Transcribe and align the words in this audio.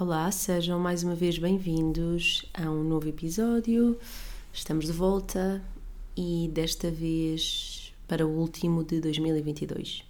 Olá, 0.00 0.30
sejam 0.30 0.78
mais 0.78 1.02
uma 1.02 1.16
vez 1.16 1.38
bem-vindos 1.38 2.48
a 2.54 2.70
um 2.70 2.84
novo 2.84 3.08
episódio. 3.08 3.98
Estamos 4.52 4.86
de 4.86 4.92
volta 4.92 5.60
e 6.16 6.48
desta 6.54 6.88
vez 6.88 7.92
para 8.06 8.24
o 8.24 8.30
último 8.30 8.84
de 8.84 9.00
2022. 9.00 10.04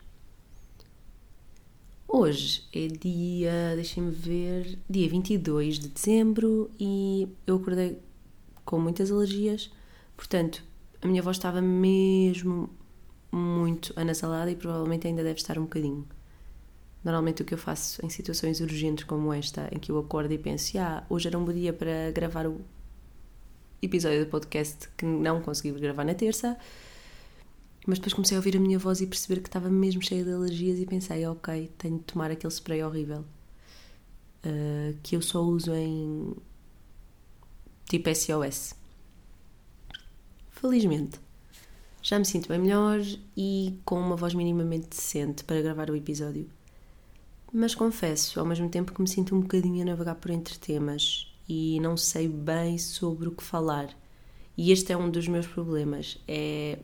Hoje 2.06 2.68
é 2.70 2.86
dia, 2.86 3.72
deixem-me 3.76 4.10
ver, 4.10 4.78
dia 4.90 5.08
22 5.08 5.78
de 5.78 5.88
dezembro 5.88 6.70
e 6.78 7.26
eu 7.46 7.56
acordei 7.56 7.98
com 8.66 8.78
muitas 8.78 9.10
alergias, 9.10 9.72
portanto, 10.14 10.62
a 11.00 11.06
minha 11.06 11.22
voz 11.22 11.38
estava 11.38 11.62
mesmo 11.62 12.68
muito 13.32 13.94
anasalada 13.96 14.50
e 14.50 14.54
provavelmente 14.54 15.06
ainda 15.06 15.24
deve 15.24 15.40
estar 15.40 15.58
um 15.58 15.62
bocadinho. 15.62 16.06
Normalmente 17.08 17.40
o 17.40 17.44
que 17.46 17.54
eu 17.54 17.58
faço 17.58 18.04
em 18.04 18.10
situações 18.10 18.60
urgentes 18.60 19.04
como 19.04 19.32
esta, 19.32 19.66
em 19.72 19.78
que 19.78 19.90
eu 19.90 19.98
acordo 19.98 20.30
e 20.30 20.36
penso, 20.36 20.76
ah, 20.76 21.02
hoje 21.08 21.26
era 21.26 21.38
um 21.38 21.44
bom 21.46 21.54
dia 21.54 21.72
para 21.72 22.10
gravar 22.10 22.46
o 22.46 22.60
episódio 23.80 24.26
do 24.26 24.30
podcast 24.30 24.90
que 24.94 25.06
não 25.06 25.40
consegui 25.40 25.72
gravar 25.80 26.04
na 26.04 26.12
terça, 26.12 26.58
mas 27.86 27.98
depois 27.98 28.12
comecei 28.12 28.36
a 28.36 28.40
ouvir 28.40 28.58
a 28.58 28.60
minha 28.60 28.78
voz 28.78 29.00
e 29.00 29.06
perceber 29.06 29.40
que 29.40 29.48
estava 29.48 29.70
mesmo 29.70 30.02
cheia 30.02 30.22
de 30.22 30.30
alergias 30.30 30.78
e 30.78 30.84
pensei, 30.84 31.26
ok, 31.26 31.72
tenho 31.78 31.96
de 31.96 32.04
tomar 32.04 32.30
aquele 32.30 32.52
spray 32.52 32.82
horrível 32.82 33.24
uh, 34.44 34.94
que 35.02 35.16
eu 35.16 35.22
só 35.22 35.40
uso 35.40 35.72
em 35.72 36.36
tipo 37.88 38.14
SOS. 38.14 38.74
Felizmente, 40.50 41.18
já 42.02 42.18
me 42.18 42.26
sinto 42.26 42.50
bem 42.50 42.58
melhor 42.58 43.00
e 43.34 43.80
com 43.86 43.98
uma 43.98 44.14
voz 44.14 44.34
minimamente 44.34 44.88
decente 44.88 45.42
para 45.42 45.62
gravar 45.62 45.88
o 45.88 45.96
episódio. 45.96 46.57
Mas 47.52 47.74
confesso, 47.74 48.38
ao 48.38 48.46
mesmo 48.46 48.68
tempo, 48.68 48.92
que 48.92 49.00
me 49.00 49.08
sinto 49.08 49.34
um 49.34 49.40
bocadinho 49.40 49.82
a 49.82 49.84
navegar 49.84 50.16
por 50.16 50.30
entre 50.30 50.58
temas 50.58 51.32
e 51.48 51.80
não 51.80 51.96
sei 51.96 52.28
bem 52.28 52.76
sobre 52.76 53.28
o 53.28 53.32
que 53.32 53.42
falar. 53.42 53.88
E 54.56 54.70
este 54.70 54.92
é 54.92 54.96
um 54.96 55.10
dos 55.10 55.26
meus 55.28 55.46
problemas, 55.46 56.18
é 56.26 56.78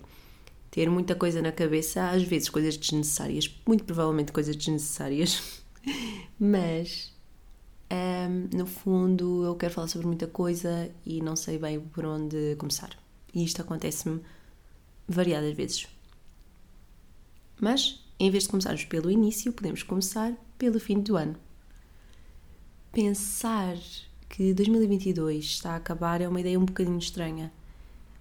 ter 0.70 0.88
muita 0.88 1.14
coisa 1.14 1.42
na 1.42 1.52
cabeça, 1.52 2.08
às 2.10 2.22
vezes 2.22 2.48
coisas 2.48 2.76
desnecessárias, 2.76 3.52
muito 3.66 3.84
provavelmente 3.84 4.32
coisas 4.32 4.56
desnecessárias, 4.56 5.62
mas 6.38 7.12
um, 7.90 8.56
no 8.56 8.66
fundo 8.66 9.44
eu 9.44 9.54
quero 9.56 9.74
falar 9.74 9.88
sobre 9.88 10.06
muita 10.06 10.26
coisa 10.26 10.90
e 11.04 11.20
não 11.20 11.36
sei 11.36 11.58
bem 11.58 11.80
por 11.80 12.04
onde 12.04 12.56
começar. 12.56 12.90
E 13.34 13.44
isto 13.44 13.60
acontece-me 13.60 14.20
variadas 15.06 15.54
vezes. 15.54 15.86
Mas, 17.60 18.04
em 18.18 18.30
vez 18.30 18.44
de 18.44 18.50
começarmos 18.50 18.84
pelo 18.84 19.10
início, 19.10 19.52
podemos 19.52 19.82
começar 19.82 20.32
pelo 20.58 20.78
fim 20.80 21.00
do 21.00 21.16
ano. 21.16 21.36
Pensar 22.92 23.76
que 24.28 24.52
2022 24.52 25.44
está 25.44 25.72
a 25.72 25.76
acabar 25.76 26.20
é 26.20 26.28
uma 26.28 26.40
ideia 26.40 26.58
um 26.58 26.64
bocadinho 26.64 26.98
estranha, 26.98 27.52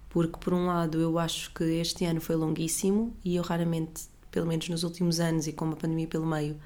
porque 0.08 0.38
por 0.38 0.52
um 0.52 0.66
lado 0.66 1.00
eu 1.00 1.18
acho 1.18 1.52
que 1.52 1.64
este 1.64 2.04
ano 2.04 2.20
foi 2.20 2.36
longuíssimo 2.36 3.14
e 3.24 3.36
eu 3.36 3.42
raramente, 3.42 4.04
pelo 4.30 4.46
menos 4.46 4.68
nos 4.68 4.82
últimos 4.82 5.20
anos 5.20 5.46
e 5.46 5.52
com 5.52 5.64
uma 5.64 5.76
pandemia 5.76 6.06
pelo 6.06 6.26
meio, 6.26 6.56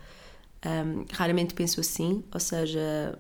um, 0.65 1.05
raramente 1.13 1.55
penso 1.55 1.81
assim, 1.81 2.23
ou 2.33 2.41
seja, 2.41 3.19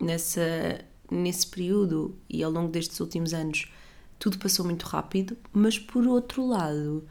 nessa, 0.00 0.84
nesse 1.10 1.46
período 1.46 2.14
e 2.28 2.42
ao 2.42 2.50
longo 2.50 2.70
destes 2.70 3.00
últimos 3.00 3.32
anos 3.32 3.70
tudo 4.18 4.38
passou 4.38 4.64
muito 4.64 4.84
rápido, 4.84 5.36
mas 5.52 5.78
por 5.78 6.06
outro 6.06 6.46
lado 6.46 7.04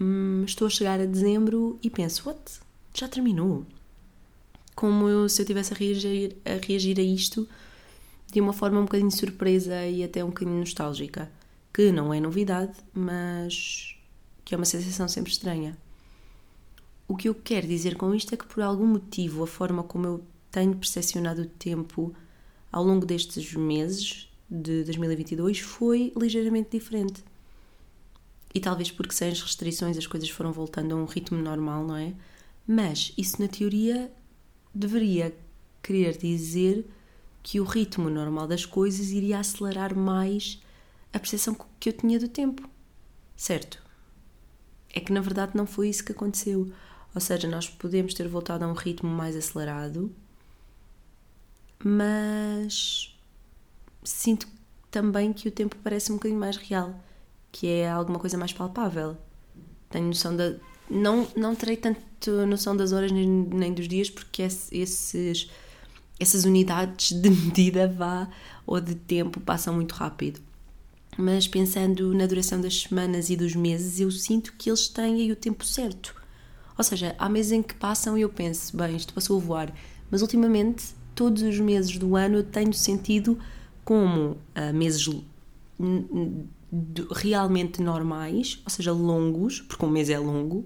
hum, 0.00 0.42
estou 0.44 0.66
a 0.66 0.70
chegar 0.70 1.00
a 1.00 1.06
dezembro 1.06 1.78
e 1.82 1.90
penso, 1.90 2.28
what? 2.28 2.60
Já 2.92 3.08
terminou? 3.08 3.64
Como 4.74 5.08
eu, 5.08 5.28
se 5.28 5.40
eu 5.42 5.46
tivesse 5.46 5.72
a 5.72 5.76
reagir, 5.76 6.36
a 6.44 6.64
reagir 6.66 6.98
a 6.98 7.02
isto 7.02 7.48
de 8.32 8.40
uma 8.40 8.52
forma 8.52 8.80
um 8.80 8.84
bocadinho 8.84 9.10
surpresa 9.10 9.86
e 9.86 10.02
até 10.02 10.24
um 10.24 10.28
bocadinho 10.28 10.58
nostálgica. 10.58 11.30
Que 11.72 11.90
não 11.92 12.12
é 12.12 12.20
novidade, 12.20 12.72
mas 12.92 13.96
que 14.44 14.54
é 14.54 14.56
uma 14.56 14.64
sensação 14.64 15.08
sempre 15.08 15.32
estranha. 15.32 15.76
O 17.06 17.16
que 17.16 17.28
eu 17.28 17.34
quero 17.34 17.66
dizer 17.66 17.96
com 17.96 18.14
isto 18.14 18.34
é 18.34 18.36
que, 18.36 18.46
por 18.46 18.62
algum 18.62 18.86
motivo, 18.86 19.42
a 19.42 19.46
forma 19.46 19.82
como 19.82 20.06
eu 20.06 20.24
tenho 20.50 20.74
percepcionado 20.76 21.42
o 21.42 21.46
tempo 21.46 22.14
ao 22.70 22.82
longo 22.82 23.04
destes 23.04 23.54
meses 23.54 24.28
de 24.50 24.84
2022 24.84 25.60
foi 25.60 26.12
ligeiramente 26.16 26.70
diferente. 26.70 27.24
E 28.54 28.60
talvez 28.60 28.90
porque 28.90 29.12
sem 29.12 29.30
as 29.30 29.42
restrições 29.42 29.98
as 29.98 30.06
coisas 30.06 30.28
foram 30.28 30.52
voltando 30.52 30.94
a 30.94 30.96
um 30.96 31.04
ritmo 31.04 31.38
normal, 31.38 31.84
não 31.84 31.96
é? 31.96 32.14
Mas 32.66 33.12
isso, 33.18 33.40
na 33.42 33.48
teoria, 33.48 34.10
deveria 34.74 35.34
querer 35.82 36.16
dizer 36.16 36.84
que 37.42 37.60
o 37.60 37.64
ritmo 37.64 38.08
normal 38.08 38.46
das 38.46 38.64
coisas 38.64 39.10
iria 39.10 39.38
acelerar 39.38 39.94
mais 39.96 40.60
a 41.12 41.18
percepção 41.18 41.56
que 41.78 41.90
eu 41.90 41.92
tinha 41.92 42.18
do 42.18 42.28
tempo. 42.28 42.68
Certo? 43.36 43.82
É 44.92 45.00
que 45.00 45.12
na 45.12 45.20
verdade 45.20 45.52
não 45.54 45.66
foi 45.66 45.88
isso 45.88 46.04
que 46.04 46.12
aconteceu. 46.12 46.72
Ou 47.14 47.20
seja, 47.20 47.46
nós 47.46 47.68
podemos 47.68 48.14
ter 48.14 48.26
voltado 48.26 48.64
a 48.64 48.68
um 48.68 48.72
ritmo 48.72 49.10
mais 49.10 49.36
acelerado, 49.36 50.10
mas 51.84 53.16
sinto 54.02 54.48
também 54.90 55.32
que 55.32 55.48
o 55.48 55.52
tempo 55.52 55.76
parece 55.84 56.10
um 56.10 56.16
bocadinho 56.16 56.40
mais 56.40 56.56
real, 56.56 56.98
que 57.52 57.68
é 57.68 57.88
alguma 57.88 58.18
coisa 58.18 58.36
mais 58.36 58.52
palpável. 58.52 59.16
Tenho 59.90 60.06
noção 60.06 60.34
da, 60.34 60.56
não, 60.90 61.26
não 61.36 61.54
terei 61.54 61.76
tanto 61.76 62.46
noção 62.46 62.76
das 62.76 62.92
horas 62.92 63.10
nem, 63.10 63.26
nem 63.26 63.72
dos 63.72 63.88
dias, 63.88 64.10
porque 64.10 64.42
esses, 64.42 65.48
essas 66.18 66.44
unidades 66.44 67.12
de 67.12 67.30
medida 67.30 67.88
vá 67.88 68.28
ou 68.66 68.80
de 68.80 68.94
tempo 68.94 69.40
passam 69.40 69.74
muito 69.74 69.92
rápido. 69.92 70.40
Mas 71.16 71.46
pensando 71.46 72.12
na 72.12 72.26
duração 72.26 72.60
das 72.60 72.82
semanas 72.82 73.30
e 73.30 73.36
dos 73.36 73.54
meses, 73.54 74.00
eu 74.00 74.10
sinto 74.10 74.52
que 74.58 74.68
eles 74.68 74.88
têm 74.88 75.14
aí 75.14 75.32
o 75.32 75.36
tempo 75.36 75.64
certo. 75.64 76.14
Ou 76.76 76.82
seja, 76.82 77.14
há 77.18 77.28
meses 77.28 77.52
em 77.52 77.62
que 77.62 77.74
passam 77.74 78.18
e 78.18 78.22
eu 78.22 78.28
penso, 78.28 78.76
bem, 78.76 78.96
isto 78.96 79.14
passou 79.14 79.38
a 79.38 79.40
voar, 79.40 79.72
mas 80.10 80.22
ultimamente, 80.22 80.86
todos 81.14 81.42
os 81.42 81.60
meses 81.60 81.96
do 81.98 82.16
ano, 82.16 82.38
eu 82.38 82.42
tenho 82.44 82.72
sentido 82.72 83.38
como 83.84 84.32
uh, 84.32 84.74
meses 84.74 85.08
realmente 87.14 87.80
normais, 87.80 88.60
ou 88.64 88.70
seja, 88.70 88.92
longos, 88.92 89.60
porque 89.60 89.84
um 89.84 89.90
mês 89.90 90.10
é 90.10 90.18
longo, 90.18 90.64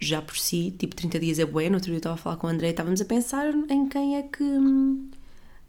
já 0.00 0.22
por 0.22 0.36
si, 0.38 0.74
tipo 0.78 0.94
30 0.94 1.18
dias 1.18 1.38
é 1.38 1.44
bueno. 1.44 1.76
Outro 1.76 1.86
dia 1.86 1.96
eu 1.96 1.98
estava 1.98 2.14
a 2.14 2.18
falar 2.18 2.36
com 2.36 2.46
o 2.46 2.50
André 2.50 2.68
e 2.68 2.70
estávamos 2.70 3.00
a 3.00 3.04
pensar 3.04 3.52
em 3.68 3.88
quem 3.88 4.16
é 4.16 4.22
que. 4.22 4.42
Hum, 4.42 5.10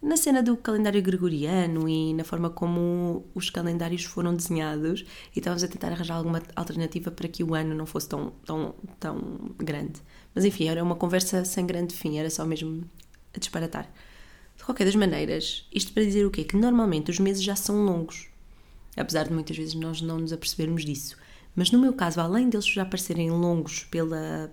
na 0.02 0.16
cena 0.16 0.42
do 0.42 0.56
calendário 0.56 1.02
gregoriano 1.02 1.86
e 1.88 2.14
na 2.14 2.24
forma 2.24 2.48
como 2.48 3.26
os 3.34 3.50
calendários 3.50 4.04
foram 4.04 4.34
desenhados, 4.34 5.04
e 5.34 5.38
estávamos 5.38 5.62
a 5.62 5.68
tentar 5.68 5.92
arranjar 5.92 6.16
alguma 6.16 6.42
alternativa 6.56 7.10
para 7.10 7.28
que 7.28 7.44
o 7.44 7.54
ano 7.54 7.74
não 7.74 7.84
fosse 7.84 8.08
tão, 8.08 8.32
tão, 8.46 8.74
tão 8.98 9.20
grande. 9.58 10.00
Mas 10.34 10.44
enfim, 10.44 10.68
era 10.68 10.82
uma 10.82 10.96
conversa 10.96 11.44
sem 11.44 11.66
grande 11.66 11.94
fim, 11.94 12.18
era 12.18 12.30
só 12.30 12.46
mesmo 12.46 12.82
a 13.34 13.38
disparatar. 13.38 13.92
De 14.56 14.64
qualquer 14.64 14.84
das 14.84 14.96
maneiras, 14.96 15.66
isto 15.72 15.92
para 15.92 16.04
dizer 16.04 16.24
o 16.24 16.30
quê? 16.30 16.44
Que 16.44 16.56
normalmente 16.56 17.10
os 17.10 17.18
meses 17.18 17.42
já 17.42 17.54
são 17.54 17.84
longos, 17.84 18.28
apesar 18.96 19.24
de 19.24 19.34
muitas 19.34 19.56
vezes 19.56 19.74
nós 19.74 20.00
não 20.00 20.18
nos 20.18 20.32
apercebermos 20.32 20.84
disso. 20.84 21.16
Mas 21.54 21.70
no 21.70 21.78
meu 21.78 21.92
caso, 21.92 22.20
além 22.20 22.48
deles 22.48 22.66
já 22.66 22.84
parecerem 22.84 23.30
longos 23.30 23.84
pela, 23.84 24.52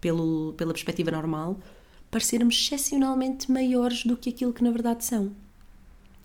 pelo, 0.00 0.52
pela 0.54 0.72
perspectiva 0.72 1.10
normal, 1.10 1.58
pareceram-me 2.10 2.52
excepcionalmente 2.52 3.50
maiores 3.50 4.04
do 4.04 4.16
que 4.16 4.30
aquilo 4.30 4.52
que 4.52 4.62
na 4.62 4.70
verdade 4.70 5.04
são. 5.04 5.32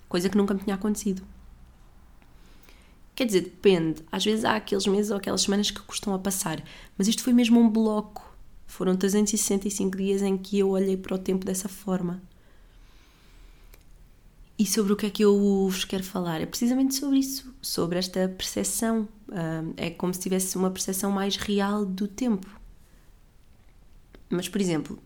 Coisa 0.10 0.30
que 0.30 0.38
nunca 0.38 0.54
me 0.54 0.60
tinha 0.62 0.76
acontecido. 0.76 1.24
Quer 3.16 3.26
dizer, 3.26 3.42
depende. 3.42 4.04
Às 4.12 4.24
vezes 4.24 4.46
há 4.46 4.56
aqueles 4.56 4.86
meses 4.86 5.12
ou 5.12 5.18
aquelas 5.18 5.42
semanas 5.42 5.72
que 5.72 5.82
custam 5.82 6.14
a 6.14 6.20
passar, 6.20 6.64
mas 6.98 7.08
isto 7.08 7.24
foi 7.24 7.34
mesmo 7.34 7.60
um 7.60 7.70
bloco. 7.70 8.36
Foram 8.68 8.96
365 8.96 9.98
dias 9.98 10.22
em 10.22 10.38
que 10.38 10.60
eu 10.60 10.70
olhei 10.70 10.98
para 10.98 11.16
o 11.16 11.18
tempo 11.18 11.46
dessa 11.46 11.68
forma. 11.68 12.22
E 14.60 14.66
sobre 14.66 14.92
o 14.92 14.96
que 14.96 15.06
é 15.06 15.10
que 15.10 15.24
eu 15.24 15.38
vos 15.70 15.86
quero 15.86 16.04
falar? 16.04 16.42
É 16.42 16.46
precisamente 16.46 16.96
sobre 16.96 17.20
isso, 17.20 17.54
sobre 17.62 18.00
esta 18.00 18.28
percepção. 18.28 19.08
É 19.76 19.92
como 19.92 20.14
se 20.14 20.20
tivesse 20.20 20.58
uma 20.58 20.72
percepção 20.72 21.12
mais 21.12 21.36
real 21.36 21.86
do 21.86 22.08
tempo. 22.08 22.48
Mas, 24.30 24.50
por 24.50 24.60
exemplo, 24.60 24.98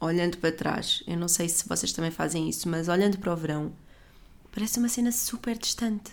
olhando 0.00 0.38
para 0.38 0.50
trás, 0.50 1.02
eu 1.06 1.16
não 1.18 1.28
sei 1.28 1.48
se 1.48 1.68
vocês 1.68 1.92
também 1.92 2.10
fazem 2.10 2.48
isso, 2.48 2.68
mas 2.68 2.88
olhando 2.88 3.18
para 3.18 3.32
o 3.32 3.36
verão, 3.36 3.72
parece 4.50 4.78
uma 4.78 4.88
cena 4.88 5.12
super 5.12 5.56
distante. 5.58 6.10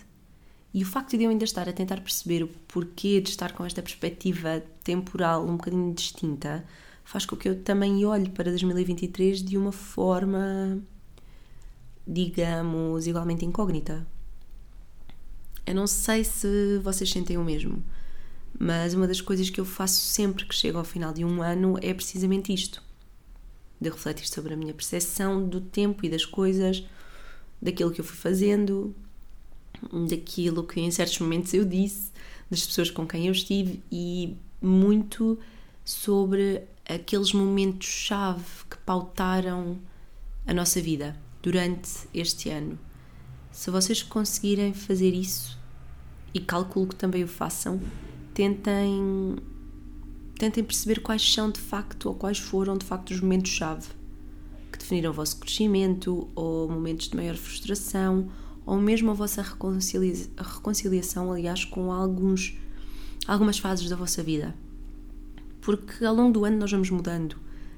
E 0.74 0.84
o 0.84 0.86
facto 0.86 1.18
de 1.18 1.24
eu 1.24 1.30
ainda 1.32 1.46
estar 1.46 1.68
a 1.68 1.74
tentar 1.74 2.02
perceber 2.02 2.44
o 2.44 2.48
porquê 2.68 3.20
de 3.22 3.30
estar 3.30 3.54
com 3.54 3.66
esta 3.66 3.82
perspectiva 3.82 4.62
temporal 4.84 5.44
um 5.44 5.56
bocadinho 5.58 5.94
distinta 5.94 6.64
faz 7.04 7.26
com 7.26 7.36
que 7.36 7.50
eu 7.50 7.64
também 7.64 8.06
olhe 8.06 8.30
para 8.30 8.52
2023 8.52 9.42
de 9.42 9.58
uma 9.58 9.72
forma 9.72 10.80
digamos, 12.12 13.06
igualmente 13.06 13.46
incógnita. 13.46 14.06
Eu 15.64 15.76
não 15.76 15.86
sei 15.86 16.24
se 16.24 16.80
vocês 16.80 17.12
sentem 17.12 17.38
o 17.38 17.44
mesmo, 17.44 17.84
mas 18.58 18.96
uma 18.96 19.08
das 19.08 19.22
coisas 19.22 19.52
que 19.52 19.62
eu 19.62 19.66
faço 19.66 20.02
sempre 20.02 20.46
que 20.46 20.56
chego 20.56 20.80
ao 20.80 20.84
final 20.84 21.14
de 21.14 21.24
um 21.24 21.44
ano 21.44 21.78
é 21.82 21.94
precisamente 21.94 22.52
isto. 22.52 22.82
de 23.82 23.90
refletir 23.90 24.28
sobre 24.28 24.54
a 24.54 24.58
minha 24.58 24.74
percepção 24.74 25.48
do 25.48 25.62
tempo 25.62 26.06
e 26.06 26.10
das 26.10 26.26
coisas, 26.26 26.84
daquilo 27.62 27.92
que 27.92 28.02
eu 28.02 28.06
fui 28.06 28.18
fazendo, 28.18 28.94
daquilo 30.10 30.66
que 30.66 30.82
em 30.82 30.92
certos 30.92 31.18
momentos 31.20 31.54
eu 31.54 31.64
disse, 31.64 32.12
das 32.52 32.66
pessoas 32.66 32.92
com 32.92 33.08
quem 33.08 33.28
eu 33.28 33.32
estive 33.32 33.82
e 33.90 34.36
muito 34.62 35.40
sobre 35.86 36.64
aqueles 36.86 37.32
momentos-chave 37.32 38.44
que 38.70 38.78
pautaram 38.80 39.80
a 40.46 40.54
nossa 40.54 40.82
vida 40.82 41.16
durante 41.42 41.90
este 42.14 42.50
ano. 42.50 42.78
Se 43.52 43.72
vocês 43.72 44.04
conseguirem 44.04 44.74
fazer 44.74 45.14
isso, 45.14 45.58
e 46.34 46.40
calculo 46.40 46.88
que 46.88 46.96
também 46.96 47.24
o 47.24 47.28
façam, 47.28 47.80
tentem 48.34 49.36
tentem 50.38 50.64
perceber 50.64 51.02
quais 51.02 51.34
são 51.34 51.52
de 51.52 51.60
facto 51.60 52.06
ou 52.08 52.16
quais 52.16 52.38
foram 52.38 52.78
de 52.78 52.86
facto 52.86 53.12
os 53.12 53.20
momentos-chave 53.20 53.88
que 54.72 54.78
definiram 54.78 55.12
o 55.12 55.14
vosso 55.14 55.38
crescimento 55.38 56.30
ou 56.34 56.70
momentos 56.70 57.10
de 57.10 57.16
maior 57.16 57.36
frustração 57.36 58.30
ou 58.66 58.78
mesmo 58.78 59.12
a 59.12 59.14
vossa 59.14 59.42
reconcilia 59.42 60.28
reconciliação, 60.38 61.32
aliás, 61.32 61.66
com 61.66 61.92
alguns, 61.92 62.56
algumas 63.28 63.58
fases 63.58 63.90
da 63.90 63.96
vossa 63.96 64.22
vida. 64.22 64.56
Porque 65.60 66.06
ao 66.06 66.16
longo 66.16 66.32
do 66.32 66.46
ano 66.46 66.58
nós 66.58 66.72
vamos 66.72 66.90
mudando, 66.90 67.36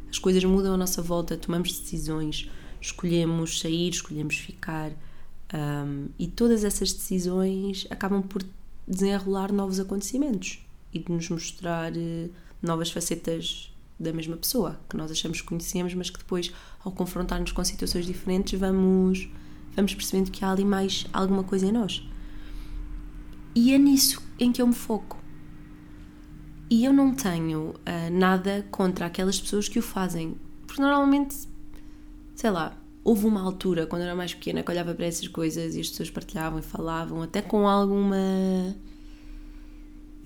as 0.09 0.19
coisas 0.19 0.43
mudam 0.43 0.73
à 0.73 0.77
nossa 0.77 1.01
volta, 1.01 1.37
tomamos 1.37 1.79
decisões, 1.79 2.51
escolhemos 2.81 3.59
sair, 3.59 3.89
escolhemos 3.89 4.35
ficar 4.37 4.91
um, 5.53 6.07
e 6.17 6.27
todas 6.27 6.63
essas 6.63 6.91
decisões 6.91 7.85
acabam 7.89 8.21
por 8.21 8.43
desenrolar 8.87 9.51
novos 9.51 9.79
acontecimentos 9.79 10.65
e 10.93 10.99
de 10.99 11.11
nos 11.11 11.29
mostrar 11.29 11.91
uh, 11.91 12.29
novas 12.61 12.91
facetas 12.91 13.71
da 13.99 14.11
mesma 14.11 14.35
pessoa 14.35 14.79
que 14.89 14.97
nós 14.97 15.11
achamos 15.11 15.41
que 15.41 15.47
conhecemos, 15.47 15.93
mas 15.93 16.09
que 16.09 16.17
depois, 16.17 16.51
ao 16.83 16.91
confrontar-nos 16.91 17.51
com 17.51 17.63
situações 17.63 18.05
diferentes, 18.05 18.59
vamos, 18.59 19.29
vamos 19.75 19.93
percebendo 19.93 20.31
que 20.31 20.43
há 20.43 20.51
ali 20.51 20.65
mais 20.65 21.05
alguma 21.13 21.43
coisa 21.43 21.67
em 21.67 21.71
nós. 21.71 22.03
E 23.53 23.73
é 23.73 23.77
nisso 23.77 24.21
em 24.39 24.51
que 24.51 24.61
eu 24.61 24.67
me 24.67 24.73
foco. 24.73 25.19
E 26.69 26.85
eu 26.85 26.93
não 26.93 27.13
tenho 27.13 27.71
uh, 27.71 28.11
nada 28.11 28.65
contra 28.71 29.05
aquelas 29.05 29.39
pessoas 29.39 29.67
que 29.67 29.77
o 29.77 29.81
fazem, 29.81 30.37
porque 30.65 30.81
normalmente, 30.81 31.35
sei 32.41 32.49
lá, 32.49 32.75
houve 33.03 33.27
uma 33.27 33.39
altura 33.39 33.85
quando 33.85 34.01
eu 34.01 34.07
era 34.07 34.15
mais 34.15 34.33
pequena 34.33 34.63
que 34.63 34.71
olhava 34.71 34.95
para 34.95 35.05
essas 35.05 35.27
coisas 35.27 35.75
e 35.75 35.79
as 35.79 35.89
pessoas 35.89 36.09
partilhavam 36.09 36.57
e 36.57 36.63
falavam, 36.63 37.21
até 37.21 37.39
com 37.39 37.67
alguma. 37.67 38.17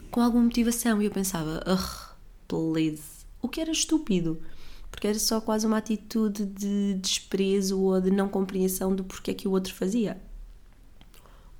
com 0.10 0.22
alguma 0.22 0.46
motivação, 0.46 1.02
e 1.02 1.06
eu 1.06 1.12
pensava, 1.12 1.62
ugh, 1.68 2.16
please. 2.48 3.26
O 3.42 3.50
que 3.50 3.60
era 3.60 3.70
estúpido, 3.70 4.42
porque 4.90 5.08
era 5.08 5.20
só 5.20 5.42
quase 5.42 5.68
uma 5.68 5.76
atitude 5.76 6.46
de 6.46 6.94
desprezo 6.94 7.82
ou 7.82 8.00
de 8.00 8.12
não 8.12 8.30
compreensão 8.30 8.96
do 8.96 9.04
porquê 9.04 9.34
que 9.34 9.46
o 9.46 9.52
outro 9.52 9.74
fazia. 9.74 10.18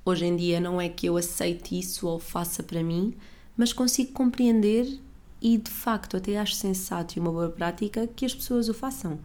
Hoje 0.06 0.24
em 0.24 0.38
dia 0.38 0.62
não 0.62 0.80
é 0.80 0.88
que 0.88 1.06
eu 1.06 1.18
aceite 1.18 1.78
isso 1.78 2.08
ou 2.08 2.18
faça 2.18 2.64
para 2.64 2.82
mim, 2.82 3.14
mas 3.58 3.74
consigo 3.74 4.14
compreender 4.14 5.02
e 5.42 5.58
de 5.58 5.70
facto 5.70 6.16
até 6.16 6.38
acho 6.38 6.56
sensato 6.56 7.18
e 7.18 7.20
uma 7.20 7.32
boa 7.32 7.50
prática 7.50 8.08
que 8.08 8.26
as 8.26 8.34
pessoas 8.34 8.70
o 8.70 8.74
façam. 8.74 9.20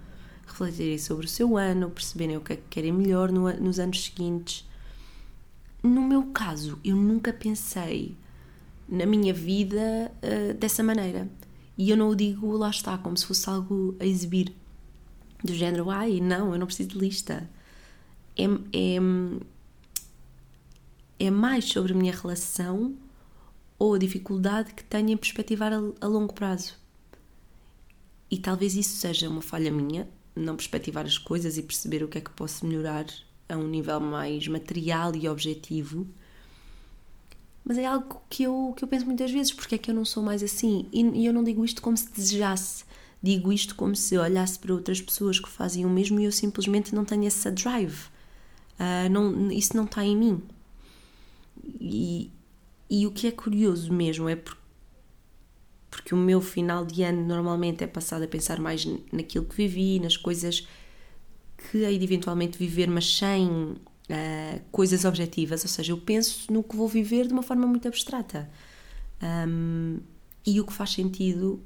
Refletirem 0.50 0.98
sobre 0.98 1.26
o 1.26 1.28
seu 1.28 1.56
ano, 1.56 1.90
perceberem 1.90 2.36
o 2.36 2.40
que 2.40 2.54
é 2.54 2.56
que 2.56 2.62
querem 2.68 2.92
melhor 2.92 3.30
no, 3.30 3.52
nos 3.54 3.78
anos 3.78 4.04
seguintes. 4.04 4.68
No 5.82 6.02
meu 6.02 6.24
caso, 6.24 6.78
eu 6.84 6.96
nunca 6.96 7.32
pensei 7.32 8.16
na 8.88 9.06
minha 9.06 9.32
vida 9.32 10.10
uh, 10.22 10.54
dessa 10.54 10.82
maneira. 10.82 11.28
E 11.78 11.88
eu 11.88 11.96
não 11.96 12.10
o 12.10 12.16
digo, 12.16 12.50
lá 12.56 12.68
está, 12.68 12.98
como 12.98 13.16
se 13.16 13.24
fosse 13.24 13.48
algo 13.48 13.96
a 14.00 14.04
exibir. 14.04 14.52
Do 15.42 15.54
género, 15.54 15.88
ai, 15.88 16.20
não, 16.20 16.52
eu 16.52 16.58
não 16.58 16.66
preciso 16.66 16.90
de 16.90 16.98
lista. 16.98 17.48
É, 18.36 18.44
é, 18.44 18.98
é 21.26 21.30
mais 21.30 21.64
sobre 21.66 21.92
a 21.92 21.96
minha 21.96 22.12
relação 22.12 22.94
ou 23.78 23.94
a 23.94 23.98
dificuldade 23.98 24.74
que 24.74 24.84
tenho 24.84 25.10
em 25.10 25.16
perspectivar 25.16 25.72
a, 25.72 25.80
a 26.00 26.06
longo 26.06 26.34
prazo. 26.34 26.74
E 28.30 28.38
talvez 28.38 28.76
isso 28.76 28.96
seja 28.96 29.28
uma 29.28 29.40
falha 29.40 29.72
minha, 29.72 30.06
não 30.34 30.56
perspectivar 30.56 31.04
as 31.04 31.18
coisas 31.18 31.58
e 31.58 31.62
perceber 31.62 32.02
o 32.02 32.08
que 32.08 32.18
é 32.18 32.20
que 32.20 32.30
posso 32.30 32.66
melhorar 32.66 33.06
a 33.48 33.56
um 33.56 33.66
nível 33.68 34.00
mais 34.00 34.46
material 34.46 35.14
e 35.14 35.28
objetivo 35.28 36.06
mas 37.64 37.78
é 37.78 37.86
algo 37.86 38.20
que 38.28 38.42
eu, 38.42 38.74
que 38.76 38.82
eu 38.82 38.88
penso 38.88 39.06
muitas 39.06 39.30
vezes, 39.30 39.52
porque 39.52 39.74
é 39.74 39.78
que 39.78 39.90
eu 39.90 39.94
não 39.94 40.04
sou 40.04 40.22
mais 40.22 40.42
assim? 40.42 40.88
E, 40.92 41.02
e 41.02 41.26
eu 41.26 41.32
não 41.32 41.44
digo 41.44 41.64
isto 41.64 41.82
como 41.82 41.96
se 41.96 42.10
desejasse, 42.10 42.84
digo 43.22 43.52
isto 43.52 43.74
como 43.74 43.94
se 43.94 44.16
olhasse 44.16 44.58
para 44.58 44.72
outras 44.72 45.00
pessoas 45.00 45.38
que 45.38 45.48
fazem 45.48 45.84
o 45.84 45.90
mesmo 45.90 46.18
e 46.20 46.24
eu 46.24 46.32
simplesmente 46.32 46.94
não 46.94 47.04
tenho 47.04 47.26
essa 47.26 47.50
drive. 47.50 48.06
Uh, 48.78 49.08
não, 49.10 49.52
isso 49.52 49.76
não 49.76 49.84
está 49.84 50.04
em 50.04 50.16
mim. 50.16 50.42
E, 51.80 52.30
e 52.88 53.06
o 53.06 53.12
que 53.12 53.26
é 53.26 53.30
curioso 53.30 53.92
mesmo 53.92 54.28
é 54.28 54.36
porque, 54.36 54.59
porque 55.90 56.14
o 56.14 56.18
meu 56.18 56.40
final 56.40 56.84
de 56.84 57.02
ano 57.02 57.26
normalmente 57.26 57.82
é 57.82 57.86
passado 57.86 58.22
a 58.22 58.28
pensar 58.28 58.60
mais 58.60 58.86
naquilo 59.12 59.44
que 59.44 59.56
vivi, 59.56 59.98
nas 59.98 60.16
coisas 60.16 60.66
que 61.56 61.78
hei 61.78 61.98
de 61.98 62.04
eventualmente 62.04 62.56
viver, 62.56 62.88
mas 62.88 63.16
sem 63.16 63.48
uh, 63.48 64.60
coisas 64.70 65.04
objetivas, 65.04 65.62
ou 65.62 65.68
seja, 65.68 65.92
eu 65.92 65.98
penso 65.98 66.50
no 66.52 66.62
que 66.62 66.76
vou 66.76 66.88
viver 66.88 67.26
de 67.26 67.32
uma 67.32 67.42
forma 67.42 67.66
muito 67.66 67.86
abstrata. 67.86 68.48
Um, 69.22 69.98
e 70.46 70.60
o 70.60 70.64
que 70.64 70.72
faz 70.72 70.90
sentido 70.92 71.62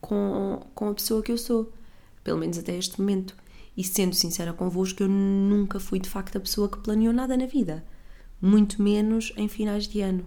com, 0.00 0.64
com 0.74 0.88
a 0.88 0.94
pessoa 0.94 1.22
que 1.22 1.32
eu 1.32 1.38
sou, 1.38 1.72
pelo 2.22 2.38
menos 2.38 2.58
até 2.58 2.76
este 2.76 3.00
momento. 3.00 3.36
E 3.76 3.82
sendo 3.82 4.14
sincera 4.14 4.52
convosco, 4.52 5.02
eu 5.02 5.08
nunca 5.08 5.80
fui 5.80 5.98
de 5.98 6.08
facto 6.08 6.36
a 6.36 6.40
pessoa 6.40 6.68
que 6.68 6.78
planeou 6.78 7.12
nada 7.12 7.36
na 7.36 7.46
vida, 7.46 7.84
muito 8.40 8.82
menos 8.82 9.32
em 9.36 9.48
finais 9.48 9.88
de 9.88 10.00
ano. 10.00 10.26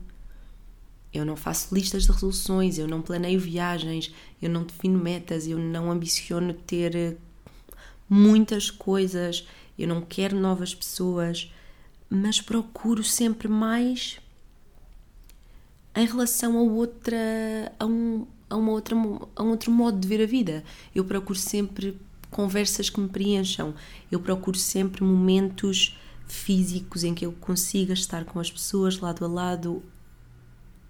Eu 1.13 1.25
não 1.25 1.35
faço 1.35 1.73
listas 1.73 2.03
de 2.03 2.11
resoluções, 2.11 2.77
eu 2.77 2.87
não 2.87 3.01
planeio 3.01 3.39
viagens, 3.39 4.11
eu 4.41 4.49
não 4.49 4.63
defino 4.63 4.97
metas, 4.97 5.47
eu 5.47 5.59
não 5.59 5.91
ambiciono 5.91 6.53
ter 6.53 7.17
muitas 8.09 8.71
coisas, 8.71 9.47
eu 9.77 9.87
não 9.87 10.01
quero 10.01 10.39
novas 10.39 10.73
pessoas, 10.73 11.51
mas 12.09 12.41
procuro 12.41 13.03
sempre 13.03 13.47
mais 13.47 14.19
em 15.95 16.05
relação 16.05 16.57
a 16.57 16.61
outra 16.61 17.17
a 17.79 17.85
um, 17.85 18.25
a 18.49 18.55
uma 18.55 18.71
outra 18.71 18.95
a 19.35 19.43
um 19.43 19.49
outro 19.49 19.71
modo 19.71 19.99
de 19.99 20.07
ver 20.07 20.21
a 20.21 20.25
vida. 20.25 20.63
Eu 20.93 21.05
procuro 21.05 21.37
sempre 21.37 21.99
conversas 22.31 22.89
que 22.89 22.99
me 22.99 23.07
preencham. 23.07 23.73
Eu 24.11 24.19
procuro 24.19 24.57
sempre 24.57 25.03
momentos 25.03 25.97
físicos 26.27 27.03
em 27.03 27.13
que 27.13 27.25
eu 27.25 27.31
consiga 27.33 27.93
estar 27.93 28.25
com 28.25 28.39
as 28.39 28.51
pessoas 28.51 28.99
lado 28.99 29.23
a 29.23 29.27
lado 29.27 29.83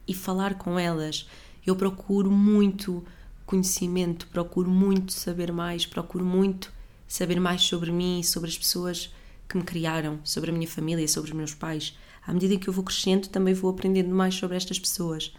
e 0.07 0.13
falar 0.13 0.55
com 0.55 0.77
elas. 0.77 1.27
Eu 1.65 1.75
procuro 1.75 2.29
muito 2.31 3.03
conhecimento, 3.45 4.27
procuro 4.27 4.69
muito 4.69 5.13
saber 5.13 5.51
mais, 5.51 5.85
procuro 5.85 6.25
muito 6.25 6.71
saber 7.07 7.39
mais 7.39 7.61
sobre 7.61 7.91
mim 7.91 8.23
sobre 8.23 8.49
as 8.49 8.57
pessoas 8.57 9.13
que 9.47 9.57
me 9.57 9.63
criaram, 9.63 10.19
sobre 10.23 10.49
a 10.49 10.53
minha 10.53 10.67
família, 10.67 11.07
sobre 11.07 11.29
os 11.29 11.35
meus 11.35 11.53
pais. 11.53 11.95
À 12.25 12.33
medida 12.33 12.57
que 12.57 12.67
eu 12.67 12.73
vou 12.73 12.83
crescendo, 12.83 13.27
também 13.27 13.53
vou 13.53 13.69
aprendendo 13.69 14.13
mais 14.13 14.33
sobre 14.35 14.57
estas 14.57 14.79
pessoas. 14.79 15.31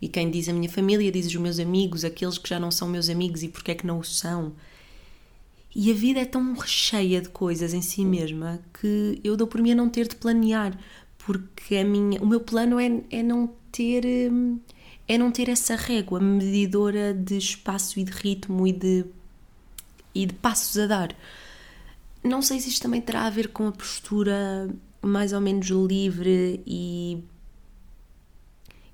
E 0.00 0.08
quem 0.08 0.30
diz 0.30 0.48
a 0.48 0.52
minha 0.52 0.68
família 0.68 1.10
diz 1.10 1.26
os 1.26 1.36
meus 1.36 1.58
amigos, 1.58 2.04
aqueles 2.04 2.38
que 2.38 2.48
já 2.48 2.60
não 2.60 2.70
são 2.70 2.86
meus 2.86 3.08
amigos 3.08 3.42
e 3.42 3.48
porque 3.48 3.72
é 3.72 3.74
que 3.74 3.86
não 3.86 3.98
o 3.98 4.04
são. 4.04 4.52
E 5.74 5.90
a 5.90 5.94
vida 5.94 6.20
é 6.20 6.24
tão 6.24 6.54
cheia 6.64 7.20
de 7.20 7.28
coisas 7.28 7.74
em 7.74 7.82
si 7.82 8.04
mesma 8.04 8.60
que 8.80 9.20
eu 9.24 9.36
dou 9.36 9.46
por 9.46 9.60
mim 9.60 9.72
a 9.72 9.74
não 9.74 9.88
ter 9.88 10.06
de 10.06 10.16
planear, 10.16 10.78
porque 11.18 11.76
a 11.76 11.84
minha, 11.84 12.22
o 12.22 12.26
meu 12.26 12.40
plano 12.40 12.78
é, 12.78 13.02
é 13.10 13.22
não 13.22 13.50
ter 13.76 14.30
hum, 14.32 14.58
é 15.06 15.18
não 15.18 15.30
ter 15.30 15.50
essa 15.50 15.76
régua 15.76 16.18
medidora 16.18 17.12
de 17.12 17.36
espaço 17.36 18.00
e 18.00 18.04
de 18.04 18.12
ritmo 18.12 18.66
e 18.66 18.72
de 18.72 19.04
e 20.14 20.24
de 20.24 20.32
passos 20.32 20.78
a 20.78 20.86
dar. 20.86 21.14
Não 22.24 22.40
sei 22.40 22.58
se 22.58 22.70
isto 22.70 22.82
também 22.82 23.02
terá 23.02 23.26
a 23.26 23.30
ver 23.30 23.48
com 23.48 23.68
a 23.68 23.72
postura 23.72 24.68
mais 25.02 25.34
ou 25.34 25.40
menos 25.42 25.66
livre 25.68 26.62
e, 26.66 27.22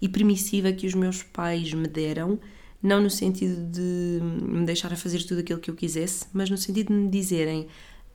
e 0.00 0.08
permissiva 0.08 0.72
que 0.72 0.84
os 0.84 0.94
meus 0.94 1.22
pais 1.22 1.72
me 1.72 1.86
deram, 1.86 2.40
não 2.82 3.00
no 3.00 3.08
sentido 3.08 3.70
de 3.70 4.18
me 4.20 4.66
deixar 4.66 4.92
a 4.92 4.96
fazer 4.96 5.22
tudo 5.22 5.40
aquilo 5.40 5.60
que 5.60 5.70
eu 5.70 5.76
quisesse, 5.76 6.26
mas 6.32 6.50
no 6.50 6.58
sentido 6.58 6.88
de 6.88 6.94
me 6.94 7.08
dizerem 7.08 7.68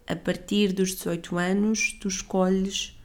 a 0.06 0.16
partir 0.16 0.74
dos 0.74 0.90
18 0.92 1.38
anos 1.38 1.94
tu 1.94 2.10
escolhes 2.10 3.00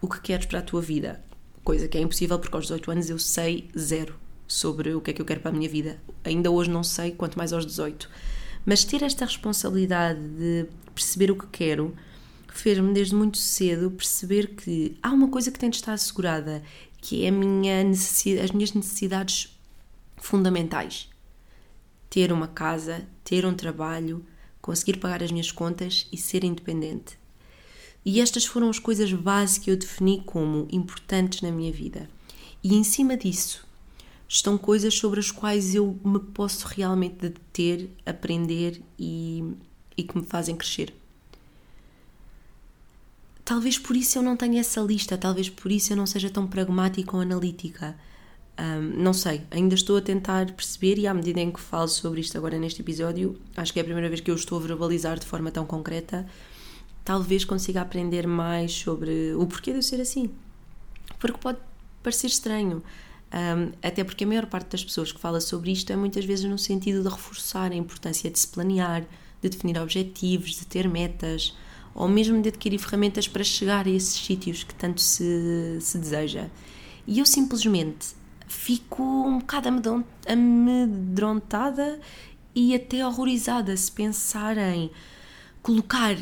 o 0.00 0.08
que 0.08 0.22
queres 0.22 0.46
para 0.46 0.60
a 0.60 0.62
tua 0.62 0.80
vida. 0.80 1.22
Coisa 1.64 1.88
que 1.88 1.96
é 1.96 2.00
impossível 2.02 2.38
porque 2.38 2.54
aos 2.54 2.66
18 2.66 2.90
anos 2.90 3.10
eu 3.10 3.18
sei 3.18 3.68
zero 3.76 4.14
sobre 4.46 4.94
o 4.94 5.00
que 5.00 5.10
é 5.10 5.14
que 5.14 5.22
eu 5.22 5.26
quero 5.26 5.40
para 5.40 5.50
a 5.50 5.54
minha 5.54 5.68
vida. 5.68 5.98
Ainda 6.22 6.50
hoje 6.50 6.70
não 6.70 6.84
sei, 6.84 7.10
quanto 7.10 7.38
mais 7.38 7.52
aos 7.52 7.64
18. 7.64 8.08
Mas 8.66 8.84
ter 8.84 9.02
esta 9.02 9.24
responsabilidade 9.24 10.20
de 10.20 10.66
perceber 10.94 11.30
o 11.30 11.36
que 11.36 11.46
quero 11.46 11.96
fez-me 12.48 12.92
desde 12.92 13.14
muito 13.14 13.38
cedo 13.38 13.90
perceber 13.90 14.54
que 14.54 14.96
há 15.02 15.10
uma 15.10 15.28
coisa 15.28 15.50
que 15.50 15.58
tem 15.58 15.70
de 15.70 15.76
estar 15.76 15.92
assegurada, 15.92 16.62
que 16.98 17.24
é 17.24 17.30
minha 17.30 17.80
as 17.90 18.50
minhas 18.52 18.72
necessidades 18.72 19.58
fundamentais. 20.18 21.10
ter 22.08 22.30
uma 22.30 22.46
casa, 22.46 23.04
ter 23.24 23.44
um 23.44 23.54
trabalho, 23.54 24.24
conseguir 24.62 24.98
pagar 24.98 25.22
as 25.22 25.32
minhas 25.32 25.50
contas 25.50 26.06
e 26.12 26.16
ser 26.16 26.44
independente. 26.44 27.18
E 28.04 28.20
estas 28.20 28.44
foram 28.44 28.68
as 28.68 28.78
coisas 28.78 29.12
básicas 29.12 29.64
que 29.64 29.70
eu 29.70 29.76
defini 29.76 30.22
como 30.24 30.68
importantes 30.70 31.40
na 31.40 31.50
minha 31.50 31.72
vida. 31.72 32.08
E 32.62 32.74
em 32.74 32.84
cima 32.84 33.16
disso 33.16 33.66
estão 34.28 34.58
coisas 34.58 34.94
sobre 34.94 35.20
as 35.20 35.30
quais 35.30 35.74
eu 35.74 35.98
me 36.04 36.18
posso 36.18 36.66
realmente 36.66 37.28
deter, 37.28 37.88
aprender 38.04 38.82
e, 38.98 39.44
e 39.96 40.02
que 40.02 40.16
me 40.16 40.24
fazem 40.24 40.56
crescer. 40.56 40.92
Talvez 43.44 43.78
por 43.78 43.94
isso 43.94 44.18
eu 44.18 44.22
não 44.22 44.36
tenha 44.36 44.60
essa 44.60 44.80
lista, 44.80 45.18
talvez 45.18 45.50
por 45.50 45.70
isso 45.70 45.92
eu 45.92 45.96
não 45.96 46.06
seja 46.06 46.30
tão 46.30 46.46
pragmática 46.46 47.14
ou 47.14 47.22
analítica. 47.22 47.94
Um, 48.58 49.02
não 49.02 49.12
sei, 49.12 49.42
ainda 49.50 49.74
estou 49.74 49.96
a 49.96 50.00
tentar 50.00 50.52
perceber 50.52 50.98
e 50.98 51.06
à 51.06 51.12
medida 51.12 51.40
em 51.40 51.50
que 51.50 51.60
falo 51.60 51.88
sobre 51.88 52.20
isto 52.20 52.38
agora 52.38 52.58
neste 52.58 52.80
episódio, 52.80 53.38
acho 53.56 53.72
que 53.72 53.78
é 53.78 53.82
a 53.82 53.84
primeira 53.84 54.08
vez 54.08 54.20
que 54.20 54.30
eu 54.30 54.34
estou 54.34 54.58
a 54.58 54.62
verbalizar 54.62 55.18
de 55.18 55.26
forma 55.26 55.50
tão 55.50 55.66
concreta, 55.66 56.26
talvez 57.04 57.44
consiga 57.44 57.82
aprender 57.82 58.26
mais 58.26 58.72
sobre 58.72 59.34
o 59.34 59.46
porquê 59.46 59.72
de 59.72 59.78
eu 59.78 59.82
ser 59.82 60.00
assim. 60.00 60.30
Porque 61.18 61.38
pode 61.38 61.58
parecer 62.02 62.28
estranho, 62.28 62.82
um, 63.32 63.72
até 63.82 64.04
porque 64.04 64.24
a 64.24 64.26
maior 64.26 64.46
parte 64.46 64.68
das 64.68 64.84
pessoas 64.84 65.12
que 65.12 65.20
fala 65.20 65.40
sobre 65.40 65.72
isto 65.72 65.92
é 65.92 65.96
muitas 65.96 66.24
vezes 66.24 66.44
no 66.44 66.58
sentido 66.58 67.02
de 67.02 67.08
reforçar 67.08 67.72
a 67.72 67.74
importância 67.74 68.30
de 68.30 68.38
se 68.38 68.48
planear, 68.48 69.04
de 69.42 69.48
definir 69.48 69.78
objetivos, 69.78 70.50
de 70.56 70.66
ter 70.66 70.88
metas, 70.88 71.54
ou 71.94 72.08
mesmo 72.08 72.40
de 72.40 72.48
adquirir 72.48 72.78
ferramentas 72.78 73.28
para 73.28 73.44
chegar 73.44 73.86
a 73.86 73.90
esses 73.90 74.14
sítios 74.14 74.64
que 74.64 74.74
tanto 74.74 75.00
se, 75.00 75.78
se 75.80 75.98
deseja. 75.98 76.48
E 77.06 77.18
eu 77.18 77.26
simplesmente 77.26 78.14
fico 78.48 79.02
um 79.02 79.38
bocado 79.38 79.68
amedrontada 80.26 82.00
e 82.54 82.74
até 82.74 83.06
horrorizada 83.06 83.76
se 83.76 83.90
pensar 83.90 84.56
em 84.56 84.90
colocar 85.62 86.16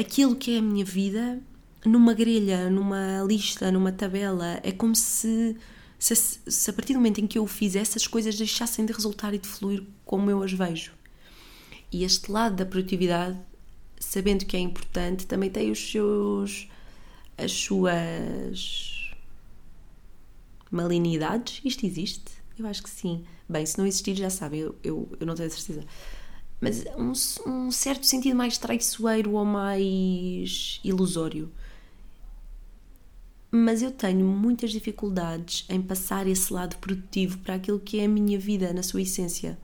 aquilo 0.00 0.34
que 0.34 0.54
é 0.54 0.58
a 0.58 0.62
minha 0.62 0.84
vida 0.84 1.40
numa 1.84 2.14
grelha, 2.14 2.68
numa 2.70 3.22
lista, 3.22 3.70
numa 3.70 3.92
tabela. 3.92 4.60
É 4.62 4.72
como 4.72 4.94
se, 4.94 5.56
se, 5.98 6.14
se 6.14 6.70
a 6.70 6.72
partir 6.72 6.92
do 6.92 6.98
momento 6.98 7.20
em 7.20 7.26
que 7.26 7.38
eu 7.38 7.44
o 7.44 7.46
fizesse, 7.46 7.96
as 7.96 8.06
coisas 8.06 8.36
deixassem 8.36 8.84
de 8.84 8.92
resultar 8.92 9.34
e 9.34 9.38
de 9.38 9.48
fluir 9.48 9.82
como 10.04 10.30
eu 10.30 10.42
as 10.42 10.52
vejo. 10.52 10.92
E 11.92 12.04
este 12.04 12.30
lado 12.30 12.56
da 12.56 12.66
produtividade, 12.66 13.38
sabendo 13.98 14.44
que 14.44 14.56
é 14.56 14.60
importante, 14.60 15.26
também 15.26 15.50
tem 15.50 15.70
os 15.70 15.90
seus 15.90 16.68
as 17.36 17.52
suas 17.52 19.00
Malinidades? 20.70 21.60
Isto 21.64 21.84
existe? 21.84 22.30
Eu 22.58 22.66
acho 22.66 22.82
que 22.82 22.90
sim. 22.90 23.24
Bem, 23.48 23.66
se 23.66 23.76
não 23.76 23.86
existir, 23.86 24.14
já 24.14 24.30
sabem, 24.30 24.60
eu, 24.60 24.76
eu, 24.84 25.08
eu 25.18 25.26
não 25.26 25.34
tenho 25.34 25.50
certeza. 25.50 25.84
Mas 26.60 26.84
um, 26.96 27.12
um 27.50 27.70
certo 27.70 28.06
sentido 28.06 28.36
mais 28.36 28.58
traiçoeiro 28.58 29.32
ou 29.32 29.44
mais 29.44 30.80
ilusório. 30.84 31.50
Mas 33.50 33.82
eu 33.82 33.90
tenho 33.90 34.26
muitas 34.26 34.70
dificuldades 34.70 35.64
em 35.68 35.80
passar 35.80 36.26
esse 36.26 36.52
lado 36.52 36.76
produtivo 36.76 37.38
para 37.38 37.54
aquilo 37.54 37.80
que 37.80 37.98
é 37.98 38.04
a 38.04 38.08
minha 38.08 38.38
vida 38.38 38.72
na 38.72 38.82
sua 38.82 39.02
essência. 39.02 39.58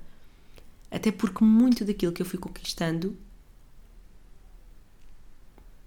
Até 0.91 1.13
porque 1.13 1.45
muito 1.45 1.85
daquilo 1.85 2.13
que 2.13 2.23
eu 2.23 2.27
fui 2.27 2.39
conquistando 2.39 3.17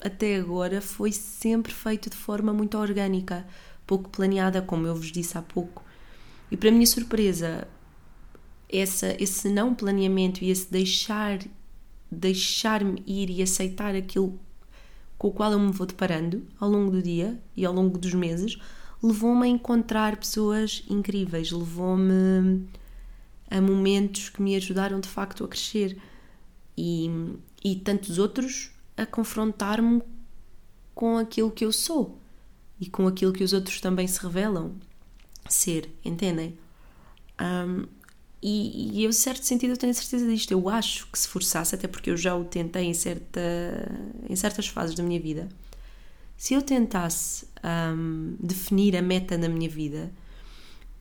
até 0.02 0.38
agora 0.38 0.82
foi 0.82 1.12
sempre 1.12 1.74
feito 1.74 2.10
de 2.10 2.16
forma 2.16 2.54
muito 2.54 2.78
orgânica 2.78 3.46
pouco 3.86 4.10
planeada, 4.10 4.62
como 4.62 4.88
eu 4.88 4.96
vos 4.96 5.12
disse 5.12 5.38
há 5.38 5.42
pouco. 5.42 5.84
E 6.52 6.56
para 6.56 6.72
minha 6.72 6.86
surpresa, 6.86 7.68
essa, 8.72 9.16
esse 9.22 9.50
não 9.50 9.74
planeamento 9.74 10.44
e 10.44 10.50
esse 10.50 10.72
deixar 10.72 11.40
deixar-me 12.12 13.04
ir 13.06 13.30
e 13.30 13.42
aceitar 13.42 13.96
aquilo 13.96 14.40
com 15.18 15.28
o 15.28 15.32
qual 15.32 15.52
eu 15.52 15.60
me 15.60 15.72
vou 15.72 15.86
deparando 15.86 16.44
ao 16.60 16.70
longo 16.70 16.90
do 16.90 17.02
dia 17.02 17.40
e 17.56 17.66
ao 17.66 17.74
longo 17.74 17.98
dos 17.98 18.14
meses, 18.14 18.58
levou-me 19.04 19.46
a 19.46 19.50
encontrar 19.50 20.18
pessoas 20.18 20.84
incríveis, 20.90 21.52
levou-me 21.52 22.66
a 23.52 23.60
momentos 23.60 24.30
que 24.30 24.42
me 24.42 24.56
ajudaram 24.56 25.00
de 25.00 25.10
facto 25.10 25.44
a 25.44 25.48
crescer 25.48 26.02
e, 26.78 27.10
e 27.64 27.76
tantos 27.76 28.18
outros 28.18 28.72
a 28.96 29.06
confrontar-me 29.06 30.02
com 30.96 31.18
aquilo 31.18 31.52
que 31.52 31.66
eu 31.66 31.72
sou 31.72 32.18
e 32.80 32.90
com 32.90 33.06
aquilo 33.08 33.34
que 33.34 33.44
os 33.44 33.54
outros 33.54 33.82
também 33.82 34.08
se 34.08 34.22
revelam 34.22 34.74
ser, 35.48 35.94
entendem? 36.06 36.58
Um, 37.42 37.86
e, 38.42 39.00
e 39.00 39.04
eu, 39.04 39.12
certo 39.12 39.44
sentido, 39.44 39.72
eu 39.72 39.78
tenho 39.78 39.92
a 39.92 39.94
certeza 39.94 40.26
disto. 40.26 40.52
Eu 40.52 40.70
acho 40.70 41.08
que 41.08 41.20
se 41.20 41.28
forçasse, 41.28 41.76
até 41.76 41.88
porque 41.88 42.10
eu 42.10 42.18
já 42.18 42.36
o 42.36 42.46
tentei 42.46 42.86
em, 42.86 42.94
certa, 42.94 43.42
em 44.30 44.36
certas 44.36 44.68
fases 44.68 44.96
da 44.96 45.04
minha 45.04 45.20
vida, 45.20 45.50
se 46.38 46.54
eu 46.54 46.62
tentasse 46.62 47.46
um, 47.94 48.36
definir 48.40 48.96
a 48.96 49.02
meta 49.02 49.38
na 49.38 49.50
minha 49.50 49.70
vida, 49.70 50.10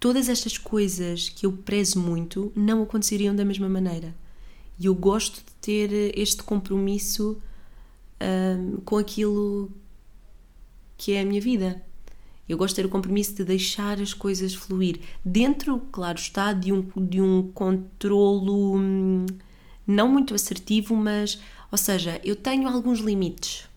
todas 0.01 0.29
estas 0.29 0.59
coisas 0.59 1.29
que 1.29 1.47
eu 1.47 1.53
prezo 1.53 2.01
muito 2.01 2.53
não 2.57 2.83
aconteceriam 2.83 3.35
da 3.35 3.45
mesma 3.45 3.69
maneira. 3.69 4.13
E 4.79 4.87
eu 4.87 4.95
gosto 4.95 5.37
de 5.37 5.53
ter 5.61 6.19
este 6.19 6.43
compromisso 6.43 7.41
um, 8.21 8.81
com 8.85 8.97
aquilo 8.97 9.71
que 10.97 11.13
é 11.13 11.21
a 11.21 11.25
minha 11.25 11.41
vida. 11.41 11.81
Eu 12.49 12.57
gosto 12.57 12.75
de 12.75 12.83
ter 12.83 12.87
o 12.87 12.91
compromisso 12.91 13.35
de 13.35 13.45
deixar 13.45 14.01
as 14.01 14.15
coisas 14.15 14.55
fluir. 14.55 15.01
Dentro, 15.25 15.81
claro 15.93 16.19
está, 16.19 16.53
de 16.53 16.73
um, 16.73 16.83
de 16.97 17.21
um 17.21 17.51
controlo 17.53 18.77
hum, 18.77 19.27
não 19.87 20.09
muito 20.09 20.35
assertivo, 20.35 20.97
mas, 20.97 21.39
ou 21.71 21.77
seja, 21.77 22.21
eu 22.25 22.35
tenho 22.35 22.69
alguns 22.69 23.01
limites. 23.01 23.69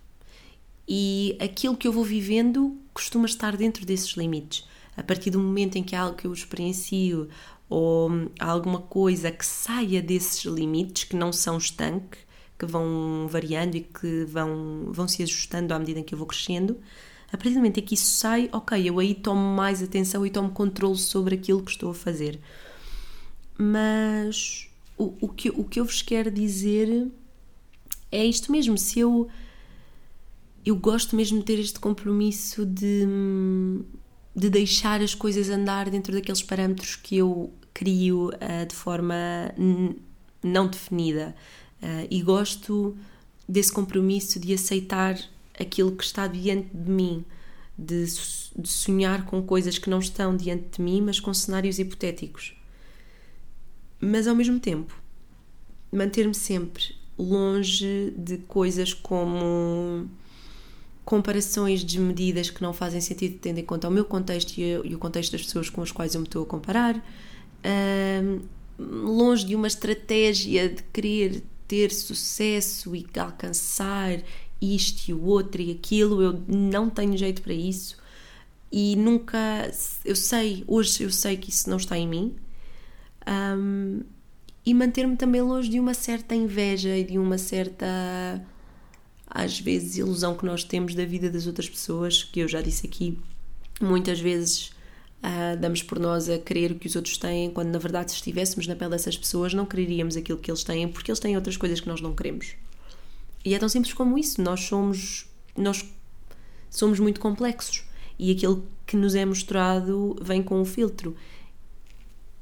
E 0.88 1.38
aquilo 1.40 1.76
que 1.76 1.88
eu 1.88 1.92
vou 1.92 2.04
vivendo 2.04 2.78
costuma 2.94 3.26
estar 3.26 3.58
dentro 3.58 3.86
desses 3.86 4.12
limites. 4.12 4.66
A 4.96 5.04
partir 5.04 5.30
do 5.30 5.40
momento 5.40 5.78
em 5.78 5.84
que 5.84 5.96
há 5.96 6.02
algo 6.02 6.18
que 6.18 6.26
eu 6.26 6.34
experiencio 6.34 7.30
ou 7.70 8.10
hum, 8.12 8.30
há 8.40 8.50
alguma 8.52 8.80
coisa 8.80 9.32
que 9.32 9.46
saia 9.46 10.02
desses 10.02 10.44
limites, 10.46 11.06
que 11.06 11.16
não 11.16 11.32
são 11.32 11.58
estanque, 11.58 12.18
que 12.60 12.66
vão 12.66 13.28
variando 13.30 13.76
e 13.76 13.82
que 13.82 14.26
vão, 14.26 14.92
vão 14.92 15.08
se 15.08 15.24
ajustando 15.24 15.74
à 15.74 15.80
medida 15.80 16.00
em 16.00 16.04
que 16.04 16.14
eu 16.14 16.18
vou 16.18 16.28
crescendo, 16.28 16.78
a 17.32 17.38
partir 17.38 17.52
do 17.52 17.56
momento 17.56 17.80
em 17.80 17.84
que 17.84 17.94
isso 17.94 18.18
sai, 18.18 18.50
ok, 18.52 18.90
eu 18.90 19.00
aí 19.00 19.16
tomo 19.16 19.56
mais 19.56 19.82
atenção 19.82 20.26
e 20.26 20.30
tomo 20.30 20.52
controle 20.52 20.98
sobre 20.98 21.36
aquilo 21.36 21.64
que 21.64 21.72
estou 21.72 21.92
a 21.92 21.94
fazer. 21.94 22.40
Mas 23.58 24.68
o, 24.98 25.14
o, 25.22 25.30
que, 25.30 25.50
o 25.50 25.64
que 25.64 25.80
eu 25.80 25.86
vos 25.86 26.02
quero 26.02 26.30
dizer 26.30 27.08
é 28.12 28.26
isto 28.26 28.52
mesmo. 28.52 28.78
Se 28.78 29.00
eu. 29.00 29.30
Eu 30.64 30.76
gosto 30.76 31.16
mesmo 31.16 31.40
de 31.40 31.46
ter 31.46 31.58
este 31.58 31.80
compromisso 31.80 32.68
de, 32.68 33.08
de 34.36 34.48
deixar 34.48 35.02
as 35.02 35.16
coisas 35.16 35.50
andar 35.50 35.90
dentro 35.90 36.14
daqueles 36.14 36.44
parâmetros 36.44 36.96
que 36.96 37.18
eu 37.18 37.52
crio 37.74 38.28
uh, 38.28 38.66
de 38.68 38.76
forma 38.76 39.16
não 40.44 40.68
definida. 40.68 41.36
Uh, 41.82 42.06
e 42.12 42.22
gosto 42.22 42.96
desse 43.50 43.72
compromisso 43.72 44.40
de 44.40 44.54
aceitar 44.54 45.18
aquilo 45.60 45.96
que 45.96 46.04
está 46.04 46.28
diante 46.28 46.70
de 46.74 46.90
mim, 46.90 47.26
de, 47.78 48.06
de 48.58 48.70
sonhar 48.70 49.26
com 49.26 49.42
coisas 49.42 49.78
que 49.78 49.90
não 49.90 50.00
estão 50.00 50.36
diante 50.36 50.78
de 50.78 50.82
mim, 50.82 51.02
mas 51.02 51.20
com 51.20 51.34
cenários 51.34 51.80
hipotéticos. 51.80 52.56
Mas 54.00 54.28
ao 54.28 54.36
mesmo 54.36 54.60
tempo, 54.60 55.00
manter-me 55.92 56.34
sempre 56.34 56.96
longe 57.18 58.14
de 58.18 58.38
coisas 58.40 58.94
como 58.94 60.10
comparações 61.04 61.84
desmedidas 61.84 62.50
que 62.50 62.62
não 62.62 62.74
fazem 62.74 63.02
sentido 63.02 63.38
tendo 63.40 63.60
em 63.60 63.66
conta 63.66 63.88
o 63.88 63.92
meu 63.92 64.06
contexto 64.06 64.58
e, 64.58 64.78
o 64.78 64.98
contexto 64.98 65.34
das 65.34 65.44
pessoas 65.44 65.70
com 65.70 65.82
as 65.82 65.92
quais 65.92 66.16
eu 66.16 66.22
me 66.22 66.28
estou 66.28 66.44
a 66.44 66.46
comparar, 66.46 67.04
longe 68.80 69.46
de 69.46 69.56
uma 69.56 69.68
estratégia 69.68 70.70
de 70.70 70.82
querer 70.84 71.44
ter 71.68 71.92
sucesso 71.92 72.96
e 72.96 73.06
alcançar 73.18 74.22
isto 74.62 75.10
e 75.10 75.14
o 75.14 75.24
outro 75.26 75.62
e 75.62 75.72
aquilo, 75.72 76.22
eu 76.22 76.44
não 76.48 76.90
tenho 76.90 77.18
jeito 77.18 77.42
para 77.42 77.54
isso 77.54 78.02
e 78.72 78.96
nunca. 78.96 79.38
Eu 80.06 80.16
sei, 80.16 80.64
hoje 80.66 81.04
eu 81.04 81.12
sei 81.12 81.36
que 81.36 81.50
isso 81.50 81.70
não 81.70 81.78
está 81.78 81.98
em 81.98 82.08
mim. 82.08 82.36
Um, 83.28 84.02
e 84.66 84.74
manter-me 84.74 85.18
também 85.18 85.42
longe 85.42 85.70
de 85.70 85.80
uma 85.80 85.94
certa 85.94 86.36
inveja 86.36 86.96
e 86.96 87.04
de 87.04 87.18
uma 87.18 87.38
certa, 87.38 87.86
às 89.28 89.60
vezes, 89.60 89.98
ilusão 89.98 90.38
que 90.38 90.46
nós 90.46 90.64
temos 90.64 90.94
da 90.94 91.04
vida 91.04 91.30
das 91.30 91.48
outras 91.48 91.68
pessoas, 91.68 92.24
que 92.24 92.40
eu 92.40 92.48
já 92.48 92.62
disse 92.62 92.86
aqui, 92.86 93.18
muitas 93.82 94.20
vezes 94.20 94.68
uh, 95.24 95.58
damos 95.60 95.82
por 95.82 96.00
nós 96.00 96.30
a 96.30 96.38
querer 96.38 96.72
o 96.72 96.76
que 96.76 96.88
os 96.88 96.96
outros 96.96 97.18
têm, 97.18 97.50
quando 97.50 97.70
na 97.70 97.80
verdade, 97.80 98.12
se 98.12 98.18
estivéssemos 98.18 98.68
na 98.68 98.76
pele 98.76 98.92
dessas 98.92 99.18
pessoas, 99.18 99.54
não 99.54 99.66
quereríamos 99.66 100.16
aquilo 100.16 100.38
que 100.38 100.52
eles 100.52 100.64
têm, 100.64 100.88
porque 100.88 101.10
eles 101.10 101.20
têm 101.20 101.36
outras 101.36 101.58
coisas 101.58 101.80
que 101.80 101.88
nós 101.88 102.00
não 102.00 102.14
queremos. 102.14 102.56
E 103.44 103.54
é 103.54 103.60
tão 103.60 103.70
simples 103.70 103.94
como 103.94 104.18
isso. 104.18 104.42
Nós 104.42 104.62
somos, 104.62 105.28
nós 105.58 105.86
somos 106.70 107.00
muito 107.00 107.20
complexos 107.20 107.84
e 108.18 108.32
aquilo 108.32 108.66
que 108.86 108.96
nos 108.96 109.16
é 109.16 109.26
mostrado 109.26 110.16
vem 110.22 110.44
com 110.44 110.62
um 110.62 110.66
filtro. 110.66 111.16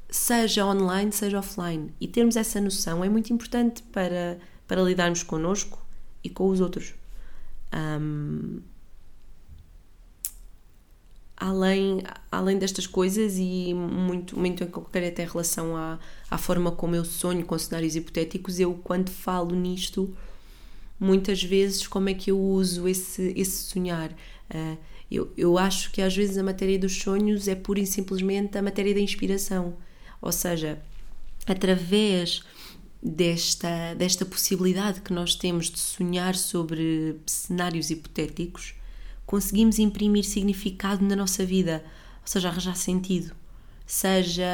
seja 0.09 0.65
online, 0.65 1.11
seja 1.11 1.39
offline. 1.39 1.93
E 2.01 2.07
termos 2.07 2.35
essa 2.35 2.59
noção 2.59 3.03
é 3.03 3.09
muito 3.09 3.31
importante 3.31 3.83
para, 3.83 4.39
para 4.67 4.81
lidarmos 4.81 5.23
connosco 5.23 5.79
e 6.23 6.29
com 6.29 6.49
os 6.49 6.59
outros. 6.59 6.95
Um, 7.73 8.59
além, 11.37 12.03
além 12.31 12.57
destas 12.57 12.85
coisas 12.85 13.37
e 13.37 13.73
muito, 13.73 14.37
muito 14.37 14.63
em 14.63 14.67
qualquer 14.67 15.07
até 15.07 15.23
relação 15.23 15.77
à, 15.77 15.97
à 16.29 16.37
forma 16.37 16.71
como 16.71 16.95
eu 16.95 17.05
sonho 17.05 17.45
com 17.45 17.57
cenários 17.57 17.95
hipotéticos, 17.95 18.59
eu 18.59 18.73
quando 18.83 19.09
falo 19.09 19.55
nisto, 19.55 20.13
muitas 20.99 21.41
vezes 21.41 21.87
como 21.87 22.09
é 22.09 22.13
que 22.13 22.31
eu 22.31 22.39
uso 22.39 22.87
esse, 22.87 23.33
esse 23.35 23.63
sonhar. 23.63 24.11
Uh, 24.53 24.77
eu, 25.09 25.31
eu 25.35 25.57
acho 25.57 25.91
que 25.91 26.01
às 26.01 26.15
vezes 26.15 26.37
a 26.37 26.43
matéria 26.43 26.77
dos 26.77 26.95
sonhos 27.01 27.47
é 27.47 27.55
pura 27.55 27.79
e 27.79 27.87
simplesmente 27.87 28.57
a 28.57 28.61
matéria 28.61 28.93
da 28.93 28.99
inspiração. 28.99 29.75
Ou 30.21 30.31
seja, 30.31 30.81
através 31.47 32.43
desta, 33.01 33.93
desta 33.95 34.25
possibilidade 34.25 35.01
que 35.01 35.13
nós 35.13 35.35
temos 35.35 35.69
de 35.69 35.79
sonhar 35.79 36.35
sobre 36.35 37.19
cenários 37.25 37.89
hipotéticos, 37.89 38.75
conseguimos 39.25 39.79
imprimir 39.79 40.23
significado 40.23 41.03
na 41.03 41.15
nossa 41.15 41.45
vida, 41.45 41.83
ou 42.21 42.27
seja, 42.27 42.49
arranjar 42.49 42.75
sentido, 42.75 43.33
seja 43.85 44.45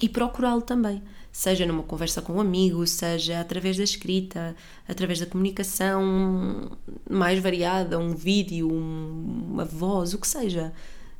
e 0.00 0.08
procurá-lo 0.08 0.62
também, 0.62 1.02
seja 1.32 1.66
numa 1.66 1.82
conversa 1.82 2.20
com 2.20 2.34
um 2.34 2.40
amigo, 2.40 2.86
seja 2.86 3.40
através 3.40 3.76
da 3.76 3.84
escrita, 3.84 4.56
através 4.86 5.20
da 5.20 5.26
comunicação 5.26 6.76
mais 7.08 7.38
variada, 7.40 7.98
um 7.98 8.14
vídeo, 8.14 8.68
uma 8.70 9.64
voz, 9.64 10.14
o 10.14 10.18
que 10.18 10.26
seja, 10.26 10.72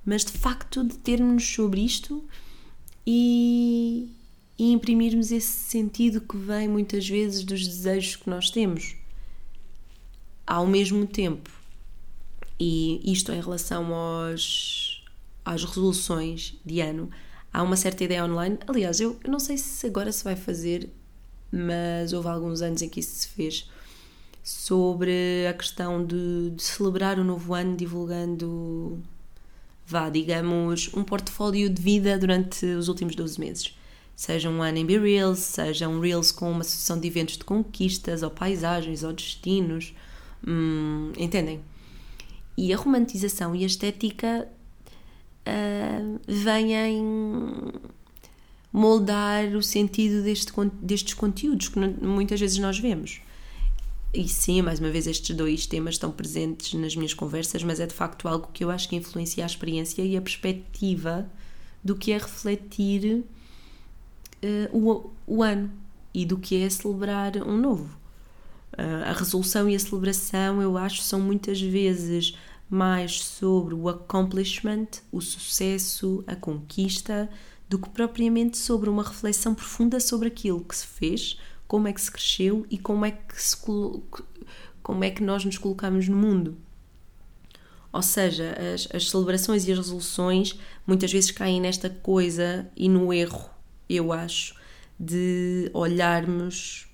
mas 0.04 0.24
de 0.24 0.32
facto 0.32 0.82
de 0.84 0.96
termos 0.98 1.46
sobre 1.46 1.80
isto 1.80 2.24
e, 3.06 4.10
e 4.58 4.72
imprimirmos 4.72 5.30
esse 5.30 5.52
sentido 5.52 6.20
que 6.20 6.36
vem 6.36 6.68
muitas 6.68 7.08
vezes 7.08 7.44
dos 7.44 7.66
desejos 7.66 8.16
que 8.16 8.28
nós 8.28 8.50
temos. 8.50 8.96
Ao 10.46 10.66
mesmo 10.66 11.06
tempo, 11.06 11.50
e 12.58 13.00
isto 13.12 13.32
em 13.32 13.40
relação 13.40 13.94
aos, 13.94 15.04
às 15.44 15.62
resoluções 15.62 16.56
de 16.64 16.80
ano, 16.80 17.10
há 17.52 17.62
uma 17.62 17.76
certa 17.76 18.04
ideia 18.04 18.24
online. 18.24 18.58
Aliás, 18.66 19.00
eu, 19.00 19.18
eu 19.24 19.30
não 19.30 19.38
sei 19.38 19.58
se 19.58 19.86
agora 19.86 20.12
se 20.12 20.24
vai 20.24 20.36
fazer, 20.36 20.90
mas 21.50 22.12
houve 22.12 22.28
alguns 22.28 22.62
anos 22.62 22.82
em 22.82 22.88
que 22.88 23.00
isso 23.00 23.14
se 23.14 23.28
fez 23.28 23.70
sobre 24.42 25.46
a 25.48 25.52
questão 25.52 26.04
de, 26.04 26.50
de 26.50 26.62
celebrar 26.62 27.18
o 27.18 27.24
novo 27.24 27.52
ano 27.52 27.76
divulgando 27.76 29.02
vá, 29.88 30.10
digamos, 30.10 30.90
um 30.94 31.02
portfólio 31.02 31.70
de 31.70 31.80
vida 31.80 32.18
durante 32.18 32.64
os 32.66 32.88
últimos 32.88 33.16
12 33.16 33.40
meses. 33.40 33.74
Seja 34.14 34.50
um 34.50 34.62
ano 34.62 34.76
em 34.76 34.84
Be 34.84 34.98
Reels, 34.98 35.38
seja 35.38 35.88
um 35.88 35.98
Reels 35.98 36.30
com 36.30 36.50
uma 36.50 36.62
sucessão 36.62 37.00
de 37.00 37.08
eventos 37.08 37.38
de 37.38 37.44
conquistas, 37.44 38.22
ou 38.22 38.30
paisagens, 38.30 39.02
ou 39.02 39.14
destinos. 39.14 39.94
Hum, 40.46 41.12
entendem? 41.16 41.60
E 42.54 42.70
a 42.72 42.76
romantização 42.76 43.54
e 43.54 43.62
a 43.62 43.66
estética 43.66 44.46
vêm 46.26 47.02
moldar 48.72 49.56
o 49.56 49.62
sentido 49.62 50.22
deste, 50.22 50.52
destes 50.80 51.14
conteúdos 51.14 51.68
que 51.68 51.78
muitas 51.78 52.40
vezes 52.40 52.58
nós 52.58 52.78
vemos. 52.78 53.20
E 54.12 54.26
sim, 54.26 54.62
mais 54.62 54.80
uma 54.80 54.90
vez, 54.90 55.06
estes 55.06 55.36
dois 55.36 55.66
temas 55.66 55.96
estão 55.96 56.10
presentes 56.10 56.72
nas 56.74 56.96
minhas 56.96 57.12
conversas, 57.12 57.62
mas 57.62 57.78
é 57.78 57.86
de 57.86 57.94
facto 57.94 58.26
algo 58.26 58.48
que 58.52 58.64
eu 58.64 58.70
acho 58.70 58.88
que 58.88 58.96
influencia 58.96 59.44
a 59.44 59.46
experiência 59.46 60.02
e 60.02 60.16
a 60.16 60.22
perspectiva 60.22 61.30
do 61.84 61.94
que 61.94 62.12
é 62.12 62.18
refletir 62.18 63.24
uh, 64.42 64.76
o, 64.76 65.10
o 65.26 65.42
ano 65.42 65.70
e 66.14 66.24
do 66.24 66.38
que 66.38 66.62
é 66.62 66.70
celebrar 66.70 67.36
um 67.36 67.56
novo. 67.58 67.96
Uh, 68.72 69.04
a 69.06 69.12
resolução 69.12 69.68
e 69.68 69.74
a 69.74 69.78
celebração, 69.78 70.62
eu 70.62 70.78
acho, 70.78 71.02
são 71.02 71.20
muitas 71.20 71.60
vezes 71.60 72.34
mais 72.68 73.22
sobre 73.22 73.74
o 73.74 73.88
accomplishment, 73.88 74.88
o 75.10 75.20
sucesso, 75.20 76.22
a 76.26 76.36
conquista, 76.36 77.28
do 77.68 77.78
que 77.78 77.88
propriamente 77.90 78.56
sobre 78.56 78.88
uma 78.88 79.02
reflexão 79.02 79.54
profunda 79.54 80.00
sobre 80.00 80.28
aquilo 80.28 80.64
que 80.64 80.76
se 80.76 80.86
fez, 80.86 81.38
como 81.66 81.86
é 81.86 81.92
que 81.92 82.00
se 82.00 82.10
cresceu 82.10 82.66
e 82.70 82.78
como 82.78 83.04
é 83.04 83.10
que, 83.10 83.42
se, 83.42 83.56
como 84.82 85.04
é 85.04 85.10
que 85.10 85.22
nós 85.22 85.44
nos 85.44 85.58
colocamos 85.58 86.08
no 86.08 86.16
mundo. 86.16 86.56
Ou 87.92 88.02
seja, 88.02 88.54
as, 88.74 88.88
as 88.94 89.10
celebrações 89.10 89.66
e 89.66 89.72
as 89.72 89.78
resoluções 89.78 90.58
muitas 90.86 91.12
vezes 91.12 91.30
caem 91.30 91.60
nesta 91.60 91.88
coisa 91.88 92.70
e 92.76 92.88
no 92.88 93.12
erro, 93.12 93.50
eu 93.88 94.12
acho, 94.12 94.54
de 94.98 95.70
olharmos 95.72 96.86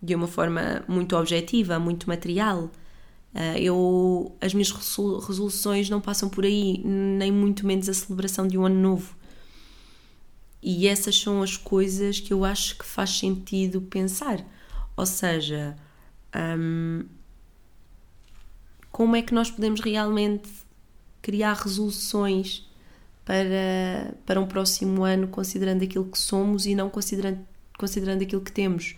de 0.00 0.14
uma 0.14 0.26
forma 0.26 0.84
muito 0.88 1.16
objetiva, 1.16 1.78
muito 1.78 2.08
material. 2.08 2.70
Ah, 3.34 3.58
eu, 3.58 4.36
as 4.40 4.52
minhas 4.52 4.70
resoluções 4.70 5.88
não 5.88 6.00
passam 6.00 6.28
por 6.28 6.44
aí, 6.44 6.82
nem 6.84 7.32
muito 7.32 7.66
menos 7.66 7.88
a 7.88 7.94
celebração 7.94 8.46
de 8.46 8.58
um 8.58 8.66
ano 8.66 8.78
novo. 8.80 9.16
E 10.62 10.86
essas 10.86 11.18
são 11.18 11.42
as 11.42 11.56
coisas 11.56 12.20
que 12.20 12.32
eu 12.32 12.44
acho 12.44 12.78
que 12.78 12.84
faz 12.84 13.18
sentido 13.18 13.80
pensar. 13.82 14.44
Ou 14.96 15.06
seja, 15.06 15.76
hum, 16.58 17.04
como 18.90 19.16
é 19.16 19.22
que 19.22 19.34
nós 19.34 19.50
podemos 19.50 19.80
realmente 19.80 20.48
criar 21.22 21.54
resoluções 21.54 22.68
para, 23.24 24.14
para 24.26 24.40
um 24.40 24.46
próximo 24.46 25.02
ano, 25.04 25.26
considerando 25.28 25.82
aquilo 25.82 26.04
que 26.04 26.18
somos 26.18 26.66
e 26.66 26.74
não 26.74 26.90
considerando, 26.90 27.40
considerando 27.78 28.22
aquilo 28.22 28.42
que 28.42 28.52
temos? 28.52 28.94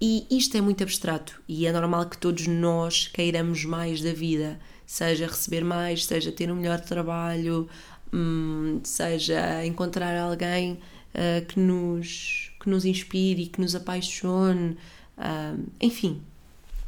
E 0.00 0.26
isto 0.30 0.56
é 0.56 0.60
muito 0.60 0.82
abstrato 0.82 1.40
e 1.48 1.66
é 1.66 1.72
normal 1.72 2.06
que 2.06 2.16
todos 2.16 2.46
nós 2.46 3.08
queiramos 3.08 3.64
mais 3.64 4.00
da 4.00 4.12
vida, 4.12 4.60
seja 4.86 5.26
receber 5.26 5.64
mais, 5.64 6.04
seja 6.04 6.30
ter 6.30 6.50
um 6.52 6.54
melhor 6.54 6.80
trabalho, 6.80 7.68
Hum, 8.12 8.80
seja 8.84 9.64
encontrar 9.66 10.16
alguém 10.18 10.72
uh, 10.72 11.44
que, 11.46 11.60
nos, 11.60 12.52
que 12.60 12.70
nos 12.70 12.84
inspire 12.84 13.42
e 13.42 13.46
que 13.46 13.60
nos 13.60 13.74
apaixone, 13.74 14.76
uh, 15.18 15.62
enfim. 15.80 16.22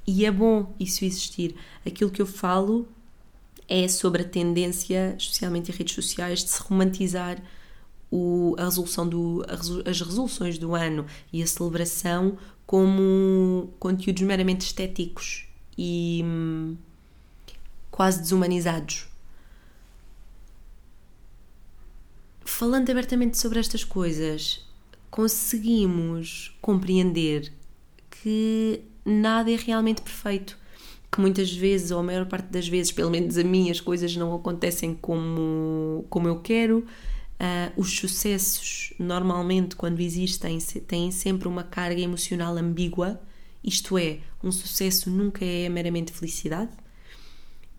E 0.07 0.25
é 0.25 0.31
bom 0.31 0.73
isso 0.81 1.05
existir. 1.05 1.55
Aquilo 1.87 2.11
que 2.11 2.23
eu 2.23 2.27
falo 2.27 2.89
é 3.69 3.87
sobre 3.87 4.23
a 4.23 4.25
tendência, 4.25 5.15
especialmente 5.19 5.71
em 5.71 5.75
redes 5.75 5.95
sociais, 5.95 6.43
de 6.43 6.51
se 6.51 6.61
romantizar 6.63 7.41
o, 8.11 8.57
a 8.59 8.65
resolução 8.65 9.07
do, 9.07 9.45
as 9.49 10.01
resoluções 10.01 10.59
do 10.59 10.75
ano 10.75 11.07
e 11.33 11.43
a 11.43 11.47
celebração 11.47 12.37
como 12.71 13.69
conteúdos 13.81 14.23
meramente 14.23 14.65
estéticos 14.65 15.49
e 15.77 16.23
hum, 16.25 16.77
quase 17.91 18.21
desumanizados. 18.21 19.11
falando 22.61 22.91
abertamente 22.91 23.39
sobre 23.39 23.59
estas 23.59 23.83
coisas, 23.83 24.61
conseguimos 25.11 26.55
compreender 26.61 27.51
que 28.11 28.83
nada 29.03 29.51
é 29.51 29.57
realmente 29.57 30.03
perfeito. 30.03 30.59
Que 31.11 31.21
muitas 31.21 31.51
vezes, 31.51 31.91
ou 31.91 32.01
a 32.01 32.03
maior 32.03 32.27
parte 32.27 32.49
das 32.51 32.69
vezes, 32.69 32.93
pelo 32.93 33.11
menos 33.11 33.39
a 33.39 33.43
mim, 33.43 33.71
as 33.71 33.81
coisas 33.81 34.15
não 34.15 34.35
acontecem 34.35 34.95
como, 34.95 36.05
como 36.11 36.29
eu 36.29 36.41
quero. 36.41 36.87
Uh, 37.41 37.81
os 37.81 37.97
sucessos, 37.97 38.93
normalmente, 38.99 39.75
quando 39.75 40.01
existem, 40.01 40.59
têm 40.87 41.11
sempre 41.11 41.49
uma 41.49 41.65
carga 41.65 41.99
emocional 41.99 42.55
ambígua. 42.59 43.19
Isto 43.65 43.97
é, 43.97 44.21
um 44.45 44.53
sucesso 44.53 45.09
nunca 45.09 45.43
é 45.43 45.67
meramente 45.71 46.13
felicidade. 46.13 46.71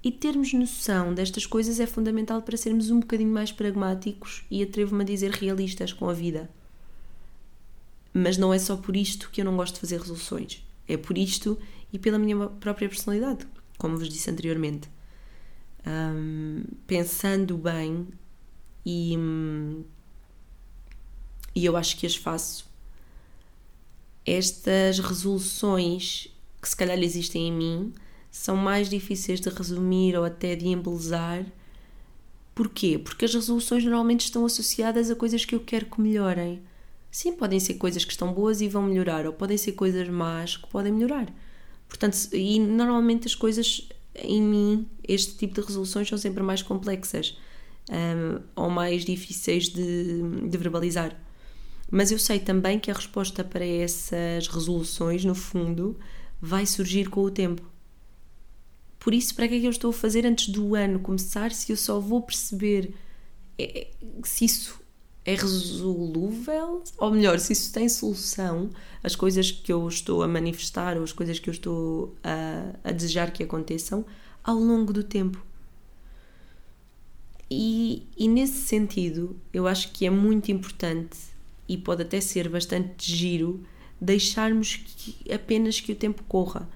E 0.04 0.12
termos 0.12 0.52
noção 0.52 1.14
destas 1.14 1.46
coisas 1.46 1.80
é 1.80 1.86
fundamental 1.86 2.42
para 2.42 2.58
sermos 2.58 2.90
um 2.90 3.02
bocadinho 3.02 3.32
mais 3.32 3.52
pragmáticos 3.52 4.44
e 4.50 4.64
atrevo-me 4.64 5.04
a 5.04 5.06
dizer 5.06 5.30
realistas 5.30 5.94
com 5.94 6.10
a 6.10 6.14
vida. 6.14 6.50
Mas 8.12 8.36
não 8.36 8.52
é 8.52 8.58
só 8.58 8.76
por 8.76 8.96
isto 8.96 9.30
que 9.30 9.42
eu 9.42 9.46
não 9.46 9.56
gosto 9.56 9.76
de 9.76 9.82
fazer 9.82 10.00
resoluções. 10.00 10.66
É 10.88 10.98
por 10.98 11.16
isto 11.20 11.56
e 11.94 12.00
pela 12.00 12.18
minha 12.18 12.48
própria 12.48 12.90
personalidade, 12.90 13.46
como 13.78 13.96
vos 13.96 14.10
disse 14.10 14.32
anteriormente. 14.32 14.90
Um, 15.86 16.64
pensando 16.88 17.56
bem 17.58 18.08
e, 18.86 19.18
e 21.56 21.66
eu 21.66 21.76
acho 21.78 21.98
que 21.98 22.06
as 22.06 22.16
faço. 22.16 22.70
Estas 24.26 25.00
resoluções 25.00 26.28
que 26.62 26.70
se 26.70 26.76
calhar 26.76 26.98
existem 27.00 27.48
em 27.48 27.52
mim 27.52 27.94
são 28.30 28.56
mais 28.56 28.90
difíceis 28.90 29.42
de 29.42 29.50
resumir 29.50 30.16
ou 30.16 30.24
até 30.24 30.56
de 30.56 30.68
embelezar. 30.68 31.46
Porquê? 32.54 32.98
Porque 32.98 33.26
as 33.26 33.34
resoluções 33.34 33.84
normalmente 33.84 34.22
estão 34.22 34.46
associadas 34.46 35.10
a 35.10 35.16
coisas 35.16 35.44
que 35.44 35.56
eu 35.56 35.60
quero 35.60 35.88
que 35.88 36.00
melhorem. 36.00 36.62
Sim, 37.10 37.34
podem 37.34 37.60
ser 37.60 37.74
coisas 37.74 38.06
que 38.06 38.12
estão 38.12 38.32
boas 38.34 38.62
e 38.62 38.70
vão 38.70 38.84
melhorar, 38.84 39.26
ou 39.26 39.34
podem 39.34 39.58
ser 39.58 39.74
coisas 39.74 40.08
más 40.08 40.56
que 40.56 40.68
podem 40.68 40.94
melhorar. 40.94 41.28
Portanto, 41.90 42.16
e 42.32 42.58
normalmente 42.58 43.28
as 43.28 43.36
coisas 43.36 43.90
em 44.16 44.42
mim, 44.42 44.88
este 45.08 45.36
tipo 45.36 45.56
de 45.56 45.68
resoluções 45.68 46.08
são 46.08 46.18
sempre 46.18 46.44
mais 46.44 46.62
complexas. 46.62 47.38
Um, 47.90 48.42
ou 48.56 48.70
mais 48.70 49.04
difíceis 49.04 49.70
de, 49.70 50.22
de 50.48 50.58
verbalizar. 50.58 51.16
Mas 51.90 52.12
eu 52.12 52.20
sei 52.20 52.40
também 52.40 52.80
que 52.80 52.90
a 52.90 52.94
resposta 52.94 53.44
para 53.44 53.66
essas 53.66 54.48
resoluções, 54.48 55.26
no 55.26 55.36
fundo, 55.36 55.98
vai 56.42 56.66
surgir 56.66 57.10
com 57.10 57.22
o 57.22 57.32
tempo. 57.32 57.62
Por 58.98 59.14
isso, 59.14 59.36
para 59.36 59.48
que 59.48 59.56
é 59.56 59.60
que 59.60 59.66
eu 59.66 59.72
estou 59.72 59.90
a 59.90 59.94
fazer 59.94 60.26
antes 60.26 60.50
do 60.50 60.76
ano 60.76 61.00
começar 61.00 61.52
se 61.52 61.72
eu 61.72 61.78
só 61.78 62.00
vou 62.00 62.22
perceber 62.22 62.94
é, 63.58 63.88
se 64.24 64.46
isso 64.46 64.80
é 65.26 65.36
resolúvel? 65.36 66.84
Ou 66.98 67.12
melhor, 67.12 67.40
se 67.40 67.54
isso 67.54 67.72
tem 67.74 67.90
solução, 67.90 68.70
as 69.04 69.16
coisas 69.16 69.52
que 69.52 69.72
eu 69.72 69.88
estou 69.88 70.24
a 70.24 70.28
manifestar 70.28 70.98
ou 70.98 71.04
as 71.04 71.12
coisas 71.12 71.40
que 71.40 71.50
eu 71.50 71.52
estou 71.52 72.16
a, 72.24 72.90
a 72.90 72.92
desejar 72.92 73.32
que 73.32 73.44
aconteçam 73.44 74.06
ao 74.44 74.56
longo 74.56 74.94
do 74.94 75.04
tempo. 75.04 75.44
E, 77.54 78.08
e 78.16 78.30
nesse 78.30 78.60
sentido, 78.60 79.36
eu 79.52 79.68
acho 79.68 79.92
que 79.92 80.06
é 80.06 80.10
muito 80.10 80.50
importante 80.54 81.18
e 81.68 81.78
pode 81.78 82.04
até 82.04 82.22
ser 82.22 82.48
bastante 82.48 83.14
giro 83.14 83.62
deixarmos 84.00 84.78
que, 84.78 85.30
apenas 85.30 85.82
que 85.82 85.92
o 85.92 85.96
tempo 85.96 86.24
corra. 86.30 86.70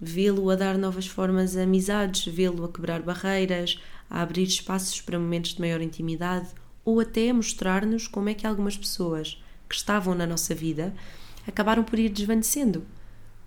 Vê-lo 0.00 0.48
a 0.48 0.56
dar 0.56 0.78
novas 0.78 1.06
formas 1.06 1.58
a 1.58 1.64
amizades, 1.64 2.24
vê-lo 2.32 2.64
a 2.64 2.72
quebrar 2.72 3.02
barreiras, 3.02 3.78
a 4.08 4.22
abrir 4.22 4.44
espaços 4.44 4.98
para 5.02 5.18
momentos 5.18 5.52
de 5.52 5.60
maior 5.60 5.82
intimidade 5.82 6.48
ou 6.86 7.00
até 7.00 7.28
a 7.28 7.34
mostrar-nos 7.34 8.08
como 8.08 8.30
é 8.30 8.34
que 8.34 8.46
algumas 8.46 8.78
pessoas 8.78 9.38
que 9.68 9.74
estavam 9.74 10.14
na 10.14 10.26
nossa 10.26 10.54
vida 10.54 10.94
acabaram 11.46 11.84
por 11.84 11.98
ir 11.98 12.08
desvanecendo 12.08 12.82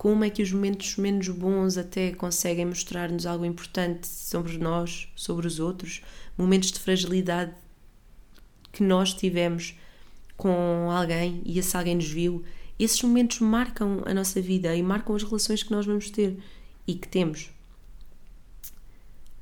como 0.02 0.24
é 0.24 0.30
que 0.30 0.42
os 0.42 0.50
momentos 0.50 0.96
menos 0.96 1.28
bons 1.28 1.78
até 1.78 2.10
conseguem 2.10 2.66
mostrar-nos 2.66 3.24
algo 3.24 3.44
importante 3.44 4.08
sobre 4.08 4.58
nós, 4.58 5.08
sobre 5.14 5.46
os 5.46 5.60
outros, 5.60 6.02
momentos 6.36 6.72
de 6.72 6.80
fragilidade 6.80 7.54
que 8.72 8.82
nós 8.82 9.14
tivemos 9.14 9.78
com 10.36 10.90
alguém 10.90 11.40
e 11.44 11.56
esse 11.56 11.76
alguém 11.76 11.94
nos 11.94 12.10
viu. 12.10 12.42
Esses 12.80 13.00
momentos 13.00 13.38
marcam 13.38 14.02
a 14.04 14.12
nossa 14.12 14.40
vida 14.40 14.74
e 14.74 14.82
marcam 14.82 15.14
as 15.14 15.22
relações 15.22 15.62
que 15.62 15.70
nós 15.70 15.86
vamos 15.86 16.10
ter 16.10 16.36
e 16.84 16.94
que 16.96 17.06
temos. 17.06 17.52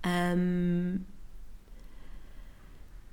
Um, 0.07 0.99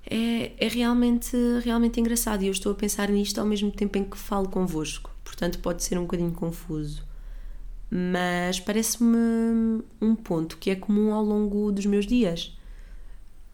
é, 0.06 0.52
é 0.58 0.68
realmente, 0.68 1.38
realmente 1.64 1.98
engraçado 1.98 2.44
e 2.44 2.48
eu 2.48 2.52
estou 2.52 2.74
a 2.74 2.76
pensar 2.76 3.08
nisto 3.08 3.40
ao 3.40 3.46
mesmo 3.46 3.72
tempo 3.72 3.98
em 3.98 4.04
que 4.04 4.18
falo 4.18 4.50
convosco, 4.50 5.10
portanto 5.24 5.60
pode 5.60 5.82
ser 5.82 5.98
um 5.98 6.02
bocadinho 6.02 6.34
confuso 6.34 7.07
mas 7.90 8.60
parece-me 8.60 9.84
um 10.02 10.16
ponto 10.16 10.58
que 10.58 10.70
é 10.70 10.76
comum 10.76 11.14
ao 11.14 11.24
longo 11.24 11.72
dos 11.72 11.86
meus 11.86 12.06
dias. 12.06 12.56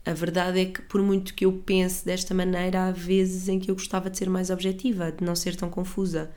A 0.06 0.14
verdade 0.14 0.60
é 0.60 0.66
que, 0.66 0.82
por 0.82 1.02
muito 1.02 1.34
que 1.34 1.46
eu 1.46 1.54
pense 1.54 2.04
desta 2.04 2.34
maneira, 2.34 2.88
há 2.88 2.92
vezes 2.92 3.48
em 3.48 3.60
que 3.60 3.72
eu 3.72 3.76
gostava 3.76 4.10
de 4.10 4.18
ser 4.18 4.30
mais 4.30 4.50
objetiva, 4.50 5.12
de 5.12 5.24
não 5.24 5.36
ser 5.36 5.56
tão 5.56 5.70
confusa, 5.70 6.32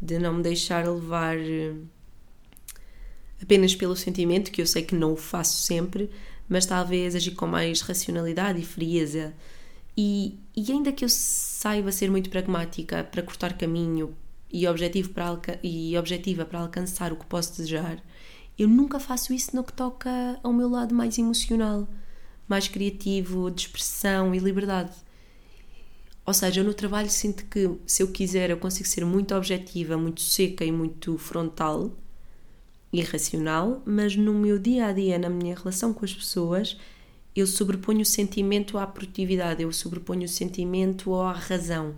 de 0.00 0.18
não 0.18 0.34
me 0.34 0.42
deixar 0.42 0.88
levar 0.88 1.36
eh, 1.36 1.74
apenas 3.42 3.74
pelo 3.74 3.94
sentimento, 3.94 4.50
que 4.50 4.62
eu 4.62 4.66
sei 4.66 4.82
que 4.82 4.94
não 4.94 5.12
o 5.12 5.16
faço 5.16 5.58
sempre, 5.62 6.08
mas 6.48 6.64
talvez 6.64 7.14
agir 7.14 7.32
com 7.32 7.46
mais 7.46 7.82
racionalidade 7.82 8.60
e 8.60 8.64
frieza. 8.64 9.34
E, 9.96 10.38
e 10.56 10.72
ainda 10.72 10.90
que 10.92 11.04
eu 11.04 11.08
saiba 11.10 11.92
ser 11.92 12.10
muito 12.10 12.30
pragmática 12.30 13.04
para 13.04 13.22
cortar 13.22 13.58
caminho, 13.58 14.14
e, 14.52 14.66
objetivo 14.66 15.10
para 15.10 15.38
e 15.62 15.96
objetiva 15.96 16.44
para 16.44 16.60
alcançar 16.60 17.12
o 17.12 17.16
que 17.16 17.26
posso 17.26 17.56
desejar, 17.56 18.02
eu 18.58 18.68
nunca 18.68 19.00
faço 19.00 19.32
isso 19.32 19.54
no 19.56 19.64
que 19.64 19.72
toca 19.72 20.38
ao 20.42 20.52
meu 20.52 20.68
lado 20.68 20.94
mais 20.94 21.18
emocional, 21.18 21.88
mais 22.48 22.68
criativo, 22.68 23.50
de 23.50 23.62
expressão 23.62 24.34
e 24.34 24.38
liberdade. 24.38 24.92
Ou 26.26 26.34
seja, 26.34 26.60
eu 26.60 26.64
no 26.64 26.74
trabalho 26.74 27.08
sinto 27.08 27.46
que 27.46 27.70
se 27.86 28.02
eu 28.02 28.08
quiser 28.08 28.50
eu 28.50 28.58
consigo 28.58 28.86
ser 28.86 29.04
muito 29.04 29.34
objetiva, 29.34 29.96
muito 29.96 30.20
seca 30.20 30.64
e 30.64 30.70
muito 30.70 31.16
frontal 31.16 31.90
e 32.92 33.00
racional, 33.00 33.82
mas 33.86 34.16
no 34.16 34.34
meu 34.34 34.58
dia 34.58 34.86
a 34.86 34.92
dia, 34.92 35.18
na 35.18 35.30
minha 35.30 35.54
relação 35.56 35.94
com 35.94 36.04
as 36.04 36.12
pessoas, 36.12 36.76
eu 37.34 37.46
sobreponho 37.46 38.02
o 38.02 38.04
sentimento 38.04 38.76
à 38.76 38.86
produtividade, 38.86 39.62
eu 39.62 39.72
sobreponho 39.72 40.24
o 40.24 40.28
sentimento 40.28 41.14
à 41.14 41.32
razão 41.32 41.94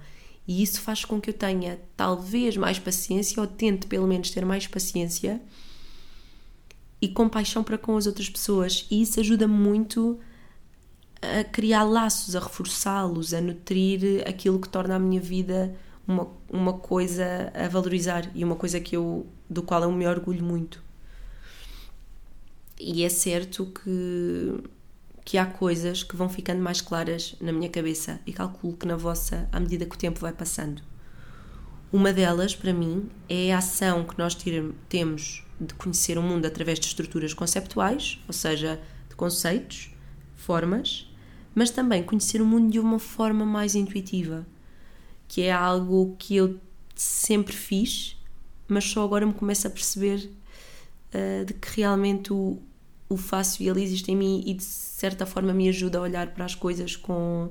e 0.47 0.63
isso 0.63 0.81
faz 0.81 1.05
com 1.05 1.21
que 1.21 1.31
eu 1.31 1.35
tenha 1.35 1.81
talvez 1.97 2.57
mais 2.57 2.79
paciência, 2.79 3.41
ou 3.41 3.47
tente 3.47 3.87
pelo 3.87 4.07
menos 4.07 4.31
ter 4.31 4.45
mais 4.45 4.67
paciência 4.67 5.41
e 7.01 7.09
compaixão 7.09 7.63
para 7.63 7.79
com 7.79 7.97
as 7.97 8.07
outras 8.07 8.29
pessoas. 8.29 8.87
E 8.91 9.03
isso 9.03 9.21
ajuda 9.21 9.47
muito 9.47 10.19
a 11.21 11.45
criar 11.45 11.85
laços, 11.85 12.35
a 12.35 12.41
reforçá-los, 12.41 13.33
a 13.33 13.41
nutrir 13.41 14.25
aquilo 14.27 14.61
que 14.61 14.69
torna 14.69 14.97
a 14.97 14.99
minha 14.99 15.21
vida 15.21 15.75
uma, 16.07 16.29
uma 16.51 16.73
coisa 16.75 17.53
a 17.55 17.69
valorizar 17.69 18.31
e 18.35 18.45
uma 18.45 18.57
coisa 18.57 18.81
que 18.81 18.97
eu, 18.97 19.27
do 19.49 19.63
qual 19.63 19.83
eu 19.83 19.93
me 19.93 20.07
orgulho 20.07 20.45
muito. 20.45 20.83
E 22.79 23.05
é 23.05 23.09
certo 23.09 23.67
que 23.67 24.71
que 25.25 25.39
há 25.39 25.47
coisas 25.47 26.03
que 26.03 26.17
vão 26.17 26.29
ficando 26.29 26.63
mais 26.63 26.81
claras 26.81 27.37
na 27.41 27.53
minha 27.53 27.69
cabeça 27.69 28.21
e 28.27 28.33
calculo 28.33 28.77
que 28.77 28.87
na 28.87 28.97
vossa 28.97 29.49
à 29.53 29.61
medida 29.61 29.87
que 29.87 29.95
o 29.95 29.99
tempo 29.99 30.21
vai 30.21 30.33
passando. 30.33 30.83
Uma 31.93 32.13
delas, 32.13 32.57
para 32.57 32.73
mim, 32.73 33.11
é 33.29 33.53
a 33.53 33.59
ação 33.59 34.05
que 34.05 34.19
nós 34.19 34.37
temos 34.89 35.45
de 35.61 35.75
conhecer 35.75 36.17
o 36.19 36.23
mundo 36.23 36.47
através 36.47 36.81
de 36.81 36.87
estruturas 36.87 37.35
conceptuais, 37.35 38.19
ou 38.27 38.33
seja, 38.33 38.81
de 39.09 39.15
conceitos, 39.15 39.91
formas, 40.35 41.09
mas 41.55 41.71
também 41.71 42.03
conhecer 42.03 42.41
o 42.41 42.47
mundo 42.47 42.73
de 42.73 42.81
uma 42.81 42.99
forma 42.99 43.45
mais 43.45 43.75
intuitiva, 43.75 44.47
que 45.29 45.43
é 45.43 45.53
algo 45.53 46.17
que 46.19 46.35
eu 46.35 46.59
sempre 46.95 47.55
fiz, 47.55 48.17
mas 48.67 48.85
só 48.85 49.05
agora 49.05 49.27
me 49.27 49.35
começo 49.35 49.67
a 49.67 49.71
perceber 49.71 50.31
uh, 51.15 51.45
de 51.45 51.55
que 51.55 51.81
realmente 51.81 52.33
o, 52.33 52.59
o 53.15 53.17
faço 53.17 53.63
e 53.63 53.69
ele 53.69 53.83
existe 53.83 54.11
em 54.11 54.17
mim 54.17 54.43
e 54.47 54.55
de 54.55 54.65
certa 54.65 55.27
forma 55.27 55.53
me 55.53 55.69
ajuda 55.69 55.99
a 55.99 56.03
olhar 56.03 56.33
para 56.33 56.45
as 56.45 56.55
coisas 56.55 56.97
com 56.97 57.51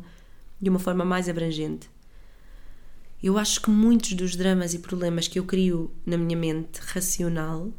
de 0.61 0.69
uma 0.69 0.79
forma 0.79 1.03
mais 1.03 1.27
abrangente. 1.27 1.89
Eu 3.21 3.37
acho 3.37 3.61
que 3.61 3.69
muitos 3.69 4.13
dos 4.13 4.35
dramas 4.35 4.73
e 4.73 4.79
problemas 4.79 5.27
que 5.27 5.37
eu 5.37 5.45
crio 5.45 5.91
na 6.05 6.17
minha 6.17 6.37
mente 6.37 6.79
racional 6.79 7.71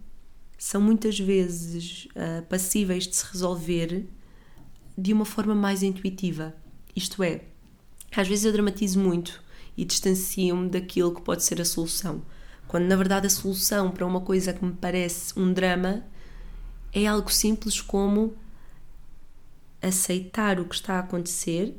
são 0.57 0.81
muitas 0.81 1.19
vezes 1.19 2.07
uh, 2.11 2.43
passíveis 2.47 3.09
de 3.09 3.17
se 3.17 3.25
resolver 3.33 4.07
de 4.97 5.13
uma 5.13 5.25
forma 5.25 5.55
mais 5.55 5.83
intuitiva. 5.83 6.55
Isto 6.95 7.23
é, 7.23 7.43
às 8.15 8.29
vezes 8.29 8.45
eu 8.45 8.53
dramatizo 8.53 9.01
muito 9.01 9.43
e 9.77 9.85
distancio-me 9.85 10.69
daquilo 10.69 11.15
que 11.15 11.23
pode 11.23 11.43
ser 11.43 11.61
a 11.61 11.65
solução, 11.65 12.23
quando 12.69 12.85
na 12.85 12.95
verdade 12.95 13.27
a 13.27 13.31
solução 13.31 13.91
para 13.91 14.07
uma 14.07 14.21
coisa 14.21 14.53
que 14.53 14.65
me 14.65 14.73
parece 14.73 15.37
um 15.39 15.53
drama 15.53 16.05
é 16.93 17.07
algo 17.07 17.33
simples 17.33 17.81
como 17.81 18.37
aceitar 19.81 20.61
o 20.61 20.65
que 20.65 20.75
está 20.75 20.95
a 20.95 21.01
acontecer, 21.01 21.75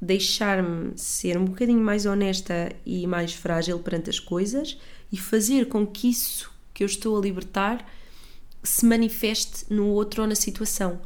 deixar-me 0.00 0.96
ser 0.96 1.36
um 1.36 1.44
bocadinho 1.44 1.80
mais 1.80 2.06
honesta 2.06 2.72
e 2.84 3.06
mais 3.06 3.34
frágil 3.34 3.78
perante 3.78 4.10
as 4.10 4.18
coisas 4.18 4.78
e 5.12 5.16
fazer 5.16 5.68
com 5.68 5.86
que 5.86 6.08
isso 6.08 6.50
que 6.72 6.82
eu 6.82 6.86
estou 6.86 7.18
a 7.18 7.20
libertar 7.20 7.86
se 8.62 8.86
manifeste 8.86 9.72
no 9.72 9.86
outro 9.88 10.22
ou 10.22 10.28
na 10.28 10.34
situação. 10.34 11.00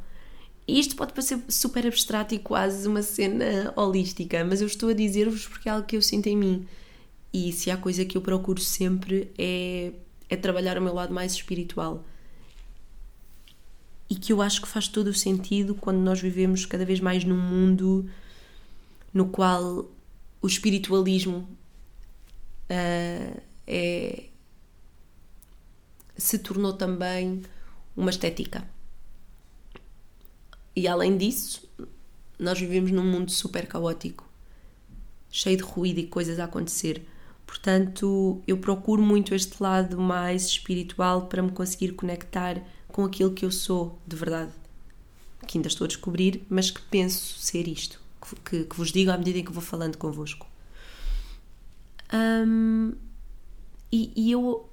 E 0.67 0.79
isto 0.79 0.95
pode 0.95 1.13
parecer 1.13 1.41
super 1.49 1.87
abstrato 1.87 2.35
e 2.35 2.39
quase 2.39 2.87
uma 2.87 3.03
cena 3.03 3.73
holística, 3.77 4.45
mas 4.45 4.61
eu 4.61 4.67
estou 4.67 4.91
a 4.91 4.95
dizer-vos 4.95 5.47
porque 5.47 5.69
é 5.69 5.73
algo 5.73 5.87
que 5.87 5.97
eu 5.97 6.03
sinto 6.03 6.29
em 6.29 6.37
mim. 6.37 6.67
E 7.33 7.53
se 7.53 7.71
há 7.71 7.77
coisa 7.77 8.05
que 8.05 8.17
eu 8.17 8.23
procuro 8.23 8.61
sempre 8.61 9.31
é, 9.37 9.93
é 10.31 10.37
trabalhar 10.37 10.79
o 10.79 10.83
meu 10.83 10.95
lado 10.95 11.13
mais 11.13 11.33
espiritual 11.33 12.05
e 14.13 14.15
que 14.15 14.31
eu 14.31 14.43
acho 14.43 14.61
que 14.61 14.69
faz 14.69 14.89
todo 14.89 15.07
o 15.07 15.15
sentido 15.15 15.75
quando 15.75 15.97
nós 15.97 16.21
vivemos 16.21 16.67
cada 16.67 16.85
vez 16.85 17.01
mais 17.01 17.25
num 17.25 17.41
mundo 17.41 18.11
no 19.11 19.31
qual 19.31 19.91
o 20.43 20.47
espiritualismo 20.47 21.49
uh, 22.69 23.41
é, 23.67 24.25
se 26.15 26.39
tornou 26.41 26.75
também 26.75 27.41
uma 27.97 28.11
estética. 28.11 28.69
E 30.77 30.87
além 30.87 31.17
disso, 31.17 31.67
nós 32.39 32.61
vivemos 32.61 32.91
num 32.91 33.11
mundo 33.11 33.31
super 33.31 33.67
caótico, 33.67 34.29
cheio 35.31 35.57
de 35.57 35.63
ruído 35.63 36.01
e 36.01 36.07
coisas 36.07 36.39
a 36.39 36.45
acontecer. 36.45 37.07
Portanto, 37.47 38.43
eu 38.47 38.59
procuro 38.59 39.03
muito 39.03 39.35
este 39.35 39.63
lado 39.63 39.99
mais 39.99 40.45
espiritual 40.45 41.29
para 41.29 41.43
me 41.43 41.51
conseguir 41.51 41.93
conectar 41.93 42.63
com 42.93 43.05
aquilo 43.05 43.33
que 43.33 43.45
eu 43.45 43.51
sou 43.51 43.99
de 44.07 44.15
verdade, 44.15 44.53
que 45.47 45.59
ainda 45.59 45.69
estou 45.69 45.87
a 45.87 45.89
descobrir, 45.89 46.45
mas 46.49 46.71
que 46.71 46.81
penso 46.83 47.39
ser 47.39 47.67
isto, 47.67 48.01
que, 48.45 48.65
que 48.65 48.77
vos 48.77 48.93
digo 48.93 49.11
à 49.11 49.19
medida 49.19 49.39
em 49.39 49.45
que 49.45 49.53
vou 49.53 49.63
falando 49.63 49.97
convosco. 49.97 50.47
Um, 52.13 52.93
e, 53.91 54.13
e, 54.15 54.31
eu, 54.31 54.69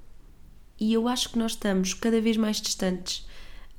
e 0.80 0.94
eu 0.94 1.08
acho 1.08 1.30
que 1.30 1.40
nós 1.40 1.54
estamos 1.54 1.94
cada 1.94 2.20
vez 2.22 2.38
mais 2.38 2.62
distantes. 2.62 3.28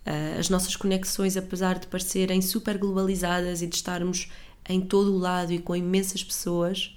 Uh, 0.07 0.39
as 0.39 0.49
nossas 0.49 0.75
conexões, 0.75 1.37
apesar 1.37 1.79
de 1.79 1.87
parecerem 1.87 2.41
super 2.41 2.79
globalizadas 2.79 3.61
e 3.61 3.67
de 3.67 3.77
estarmos 3.77 4.31
em 4.69 4.81
todo 4.81 5.15
o 5.15 5.19
lado 5.19 5.53
e 5.53 5.59
com 5.59 5.77
imensas 5.77 6.25
pessoas, 6.25 6.97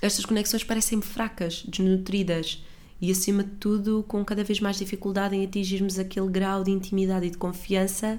estas 0.00 0.24
conexões 0.24 0.62
parecem-me 0.62 1.02
fracas, 1.02 1.64
desnutridas 1.66 2.62
e, 3.00 3.10
acima 3.10 3.44
de 3.44 3.50
tudo, 3.50 4.04
com 4.08 4.24
cada 4.24 4.42
vez 4.42 4.60
mais 4.60 4.78
dificuldade 4.78 5.36
em 5.36 5.44
atingirmos 5.44 5.98
aquele 5.98 6.28
grau 6.28 6.64
de 6.64 6.70
intimidade 6.70 7.26
e 7.26 7.30
de 7.30 7.36
confiança 7.36 8.18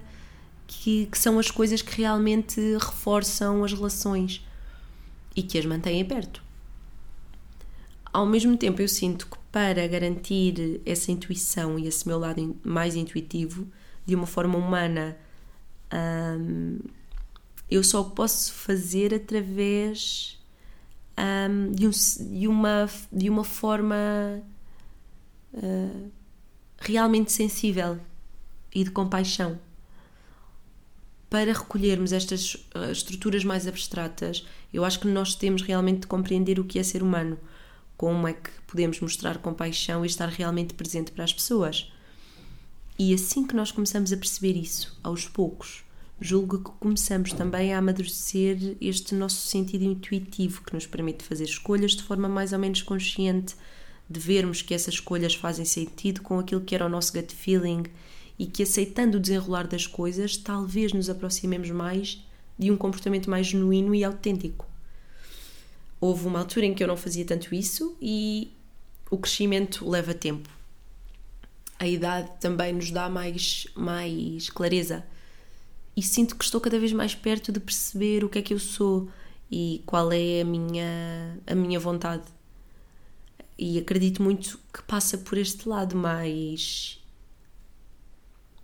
que, 0.67 1.07
que 1.07 1.17
são 1.17 1.39
as 1.39 1.49
coisas 1.49 1.81
que 1.81 2.01
realmente 2.01 2.59
reforçam 2.77 3.63
as 3.63 3.73
relações 3.73 4.45
e 5.35 5.41
que 5.41 5.57
as 5.57 5.65
mantêm 5.65 6.03
perto. 6.05 6.43
Ao 8.11 8.25
mesmo 8.25 8.57
tempo, 8.57 8.81
eu 8.81 8.87
sinto 8.87 9.27
que 9.27 9.37
para 9.51 9.87
garantir 9.87 10.81
essa 10.85 11.11
intuição 11.11 11.79
e 11.79 11.87
esse 11.87 12.07
meu 12.07 12.19
lado 12.19 12.55
mais 12.63 12.95
intuitivo, 12.95 13.67
de 14.05 14.15
uma 14.15 14.27
forma 14.27 14.57
humana, 14.57 15.17
hum, 16.39 16.79
eu 17.69 17.83
só 17.83 18.03
posso 18.03 18.53
fazer 18.53 19.13
através 19.13 20.39
hum, 21.17 21.71
de, 21.71 21.87
um, 21.87 21.91
de, 21.91 22.47
uma, 22.47 22.89
de 23.11 23.29
uma 23.29 23.43
forma 23.43 24.41
uh, 25.57 26.11
realmente 26.77 27.31
sensível 27.31 27.99
e 28.73 28.83
de 28.83 28.91
compaixão. 28.91 29.59
Para 31.29 31.51
recolhermos 31.51 32.13
estas 32.13 32.55
uh, 32.55 32.91
estruturas 32.91 33.43
mais 33.43 33.67
abstratas, 33.67 34.45
eu 34.73 34.85
acho 34.85 34.99
que 34.99 35.07
nós 35.07 35.35
temos 35.35 35.61
realmente 35.61 36.01
de 36.01 36.07
compreender 36.07 36.59
o 36.59 36.63
que 36.63 36.79
é 36.79 36.83
ser 36.83 37.03
humano, 37.03 37.37
como 37.97 38.27
é 38.27 38.33
que 38.33 38.49
podemos 38.65 38.99
mostrar 39.01 39.39
compaixão 39.39 40.05
e 40.05 40.07
estar 40.07 40.29
realmente 40.29 40.73
presente 40.73 41.11
para 41.11 41.23
as 41.23 41.33
pessoas. 41.33 41.91
E 42.97 43.13
assim 43.13 43.45
que 43.45 43.55
nós 43.55 43.71
começamos 43.71 44.13
a 44.13 44.17
perceber 44.17 44.55
isso, 44.55 44.97
aos 45.03 45.27
poucos, 45.27 45.83
julgo 46.19 46.59
que 46.59 46.71
começamos 46.79 47.33
também 47.33 47.73
a 47.73 47.77
amadurecer 47.77 48.77
este 48.81 49.13
nosso 49.13 49.47
sentido 49.47 49.83
intuitivo 49.83 50.63
que 50.63 50.73
nos 50.73 50.87
permite 50.87 51.23
fazer 51.23 51.43
escolhas 51.43 51.91
de 51.91 52.03
forma 52.03 52.27
mais 52.27 52.53
ou 52.53 52.59
menos 52.59 52.81
consciente, 52.81 53.55
de 54.09 54.19
vermos 54.19 54.61
que 54.61 54.73
essas 54.73 54.95
escolhas 54.95 55.35
fazem 55.35 55.65
sentido 55.65 56.21
com 56.21 56.39
aquilo 56.39 56.61
que 56.61 56.73
era 56.73 56.85
o 56.85 56.89
nosso 56.89 57.13
gut 57.13 57.33
feeling 57.33 57.83
e 58.39 58.45
que 58.45 58.63
aceitando 58.63 59.17
o 59.17 59.19
desenrolar 59.19 59.67
das 59.67 59.87
coisas, 59.87 60.37
talvez 60.37 60.93
nos 60.93 61.09
aproximemos 61.09 61.69
mais 61.71 62.23
de 62.57 62.71
um 62.71 62.77
comportamento 62.77 63.29
mais 63.29 63.47
genuíno 63.47 63.93
e 63.93 64.03
autêntico. 64.03 64.65
Houve 65.99 66.27
uma 66.27 66.39
altura 66.39 66.65
em 66.65 66.73
que 66.73 66.83
eu 66.83 66.87
não 66.87 66.97
fazia 66.97 67.25
tanto 67.25 67.53
isso 67.53 67.97
e 68.01 68.51
o 69.09 69.17
crescimento 69.17 69.87
leva 69.89 70.13
tempo. 70.13 70.49
A 71.79 71.87
idade 71.87 72.31
também 72.39 72.73
nos 72.73 72.91
dá 72.91 73.09
mais, 73.09 73.67
mais 73.75 74.49
clareza 74.49 75.03
e 75.95 76.01
sinto 76.03 76.35
que 76.35 76.43
estou 76.43 76.61
cada 76.61 76.79
vez 76.79 76.93
mais 76.93 77.15
perto 77.15 77.51
de 77.51 77.59
perceber 77.59 78.23
o 78.23 78.29
que 78.29 78.37
é 78.37 78.41
que 78.41 78.53
eu 78.53 78.59
sou 78.59 79.09
e 79.49 79.81
qual 79.85 80.11
é 80.11 80.41
a 80.41 80.45
minha, 80.45 81.39
a 81.47 81.55
minha 81.55 81.79
vontade. 81.79 82.23
E 83.57 83.79
acredito 83.79 84.21
muito 84.21 84.59
que 84.71 84.83
passa 84.83 85.17
por 85.17 85.37
este 85.37 85.67
lado 85.67 85.95
mais 85.95 87.01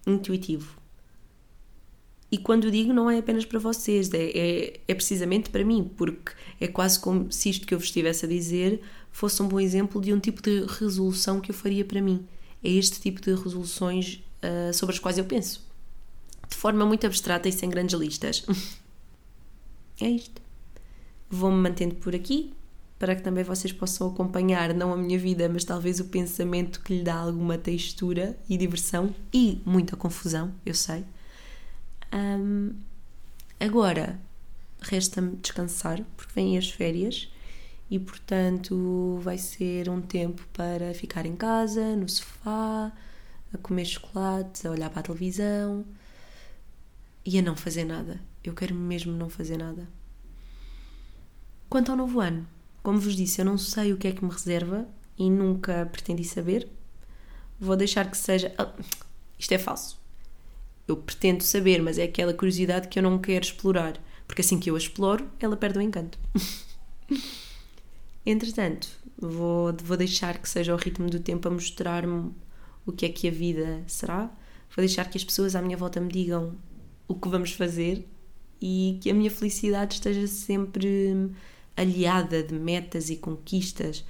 intuitivo. 0.05 0.77
E 2.33 2.37
quando 2.37 2.71
digo, 2.71 2.91
não 2.91 3.09
é 3.09 3.19
apenas 3.19 3.45
para 3.45 3.59
vocês, 3.59 4.11
é, 4.11 4.23
é, 4.23 4.79
é, 4.87 4.93
precisamente 4.95 5.51
para 5.51 5.63
mim, 5.63 5.91
porque 5.95 6.31
é 6.59 6.67
quase 6.67 6.99
como 6.99 7.31
se 7.31 7.49
isto 7.49 7.67
que 7.67 7.73
eu 7.75 7.77
vos 7.77 7.87
estivesse 7.87 8.25
a 8.25 8.27
dizer 8.27 8.81
fosse 9.11 9.41
um 9.43 9.47
bom 9.47 9.59
exemplo 9.59 10.01
de 10.01 10.11
um 10.11 10.19
tipo 10.19 10.41
de 10.41 10.65
resolução 10.65 11.39
que 11.39 11.51
eu 11.51 11.55
faria 11.55 11.85
para 11.85 12.01
mim. 12.01 12.25
É 12.63 12.69
este 12.71 12.99
tipo 12.99 13.21
de 13.21 13.35
resoluções 13.35 14.23
uh, 14.41 14.73
sobre 14.73 14.95
as 14.95 14.99
quais 14.99 15.19
eu 15.19 15.25
penso. 15.25 15.63
De 16.49 16.55
forma 16.55 16.83
muito 16.87 17.05
abstrata 17.05 17.47
e 17.47 17.51
sem 17.51 17.69
grandes 17.69 17.93
listas. 17.99 18.43
é 20.01 20.09
isto. 20.09 20.41
Vou-me 21.29 21.57
mantendo 21.57 21.93
por 21.95 22.15
aqui 22.15 22.51
para 23.03 23.17
que 23.17 23.21
também 23.21 23.43
vocês 23.43 23.73
possam 23.73 24.07
acompanhar 24.07 24.73
não 24.73 24.93
a 24.93 24.95
minha 24.95 25.19
vida, 25.19 25.49
mas 25.49 25.65
talvez 25.65 25.99
o 25.99 26.05
pensamento 26.05 26.79
que 26.79 26.95
lhe 26.95 27.03
dá 27.03 27.15
alguma 27.15 27.57
textura 27.57 28.39
e 28.47 28.57
diversão 28.57 29.13
e 29.33 29.61
muita 29.65 29.97
confusão, 29.97 30.53
eu 30.65 30.73
sei 30.73 31.03
um, 32.13 32.73
agora, 33.59 34.17
resta-me 34.79 35.35
descansar, 35.35 36.01
porque 36.15 36.31
vêm 36.33 36.57
as 36.57 36.69
férias 36.69 37.29
e, 37.91 37.99
portanto, 37.99 39.19
vai 39.21 39.37
ser 39.37 39.89
um 39.89 40.01
tempo 40.01 40.41
para 40.53 40.93
ficar 40.93 41.25
em 41.25 41.35
casa, 41.35 41.97
no 41.97 42.07
sofá, 42.07 42.89
a 43.53 43.57
comer 43.57 43.83
chocolate, 43.83 44.65
a 44.65 44.71
olhar 44.71 44.89
para 44.89 45.01
a 45.01 45.03
televisão 45.03 45.83
e 47.25 47.37
a 47.37 47.41
não 47.41 47.57
fazer 47.57 47.83
nada. 47.83 48.21
Eu 48.41 48.53
quero 48.53 48.73
mesmo 48.73 49.11
não 49.11 49.29
fazer 49.29 49.57
nada. 49.57 49.89
Quanto 51.69 51.91
ao 51.91 51.97
novo 51.97 52.21
ano, 52.21 52.47
como 52.83 52.99
vos 52.99 53.15
disse, 53.15 53.41
eu 53.41 53.45
não 53.45 53.57
sei 53.57 53.93
o 53.93 53.97
que 53.97 54.07
é 54.07 54.11
que 54.11 54.23
me 54.23 54.31
reserva 54.31 54.85
e 55.17 55.29
nunca 55.29 55.87
pretendi 55.91 56.23
saber. 56.23 56.69
Vou 57.59 57.75
deixar 57.75 58.11
que 58.11 58.17
seja. 58.17 58.53
Ah, 58.57 58.71
isto 59.39 59.51
é 59.53 59.57
falso 59.57 60.03
eu 60.87 60.97
pretendo 60.97 61.43
saber, 61.43 61.81
mas 61.81 61.97
é 61.97 62.03
aquela 62.03 62.33
curiosidade 62.33 62.87
que 62.87 62.99
eu 62.99 63.03
não 63.03 63.17
quero 63.17 63.45
explorar, 63.45 63.99
porque 64.27 64.41
assim 64.41 64.59
que 64.59 64.69
eu 64.69 64.75
a 64.75 64.77
exploro, 64.77 65.25
ela 65.39 65.55
perde 65.55 65.79
o 65.79 65.81
encanto. 65.81 66.17
Entretanto, 68.25 68.87
vou, 69.17 69.73
vou 69.83 69.97
deixar 69.97 70.37
que 70.37 70.49
seja 70.49 70.73
o 70.73 70.77
ritmo 70.77 71.09
do 71.09 71.19
tempo 71.19 71.47
a 71.47 71.51
mostrar-me 71.51 72.31
o 72.85 72.91
que 72.91 73.05
é 73.05 73.09
que 73.09 73.27
a 73.27 73.31
vida 73.31 73.83
será. 73.87 74.25
Vou 74.75 74.85
deixar 74.85 75.09
que 75.09 75.17
as 75.17 75.23
pessoas 75.23 75.55
à 75.55 75.61
minha 75.61 75.77
volta 75.77 75.99
me 75.99 76.11
digam 76.11 76.55
o 77.07 77.15
que 77.15 77.29
vamos 77.29 77.53
fazer 77.53 78.07
e 78.61 78.97
que 79.01 79.09
a 79.09 79.13
minha 79.13 79.31
felicidade 79.31 79.95
esteja 79.95 80.25
sempre 80.27 81.31
aliada 81.75 82.43
de 82.43 82.53
metas 82.53 83.09
e 83.09 83.15
conquistas 83.15 84.05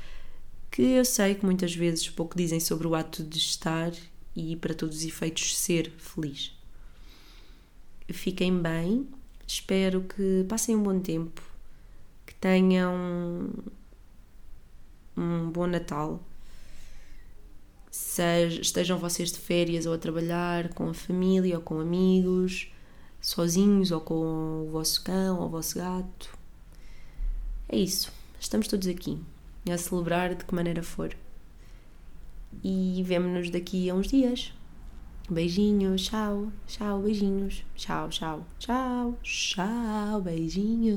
que 0.71 0.81
eu 0.81 1.05
sei 1.05 1.35
que 1.35 1.45
muitas 1.45 1.75
vezes 1.75 2.09
pouco 2.09 2.35
dizem 2.35 2.59
sobre 2.59 2.87
o 2.87 2.95
ato 2.95 3.23
de 3.23 3.37
estar 3.37 3.91
e, 4.35 4.55
para 4.55 4.73
todos 4.73 4.97
os 4.97 5.05
efeitos, 5.05 5.57
ser 5.57 5.91
feliz 5.97 6.53
fiquem 8.11 8.61
bem, 8.61 9.07
espero 9.47 10.01
que 10.01 10.45
passem 10.47 10.75
um 10.75 10.83
bom 10.83 10.99
tempo, 10.99 11.41
que 12.25 12.33
tenham 12.35 13.49
um 15.15 15.49
bom 15.49 15.67
Natal. 15.67 16.21
Estejam 18.61 18.97
vocês 18.97 19.31
de 19.31 19.39
férias 19.39 19.85
ou 19.85 19.93
a 19.93 19.97
trabalhar 19.97 20.69
com 20.73 20.89
a 20.89 20.93
família 20.93 21.57
ou 21.57 21.61
com 21.61 21.79
amigos, 21.79 22.71
sozinhos 23.21 23.91
ou 23.91 24.01
com 24.01 24.65
o 24.65 24.69
vosso 24.71 25.03
cão 25.03 25.39
ou 25.39 25.45
o 25.45 25.49
vosso 25.49 25.75
gato. 25.77 26.42
É 27.73 27.75
isso. 27.75 28.13
Estamos 28.39 28.67
todos 28.67 28.87
aqui 28.87 29.19
a 29.67 29.75
celebrar 29.79 30.35
de 30.35 30.45
que 30.45 30.53
maneira 30.53 30.83
for. 30.83 31.17
E 32.63 33.01
vemo-nos 33.03 33.49
daqui 33.49 33.89
a 33.89 33.95
uns 33.95 34.09
dias. 34.09 34.53
Beijinhos, 35.27 36.03
tchau, 36.03 36.51
tchau, 36.67 37.01
beijinhos, 37.01 37.65
tchau, 37.75 38.09
tchau, 38.09 38.45
tchau, 38.59 39.17
tchau, 39.23 40.21
beijinhos. 40.21 40.93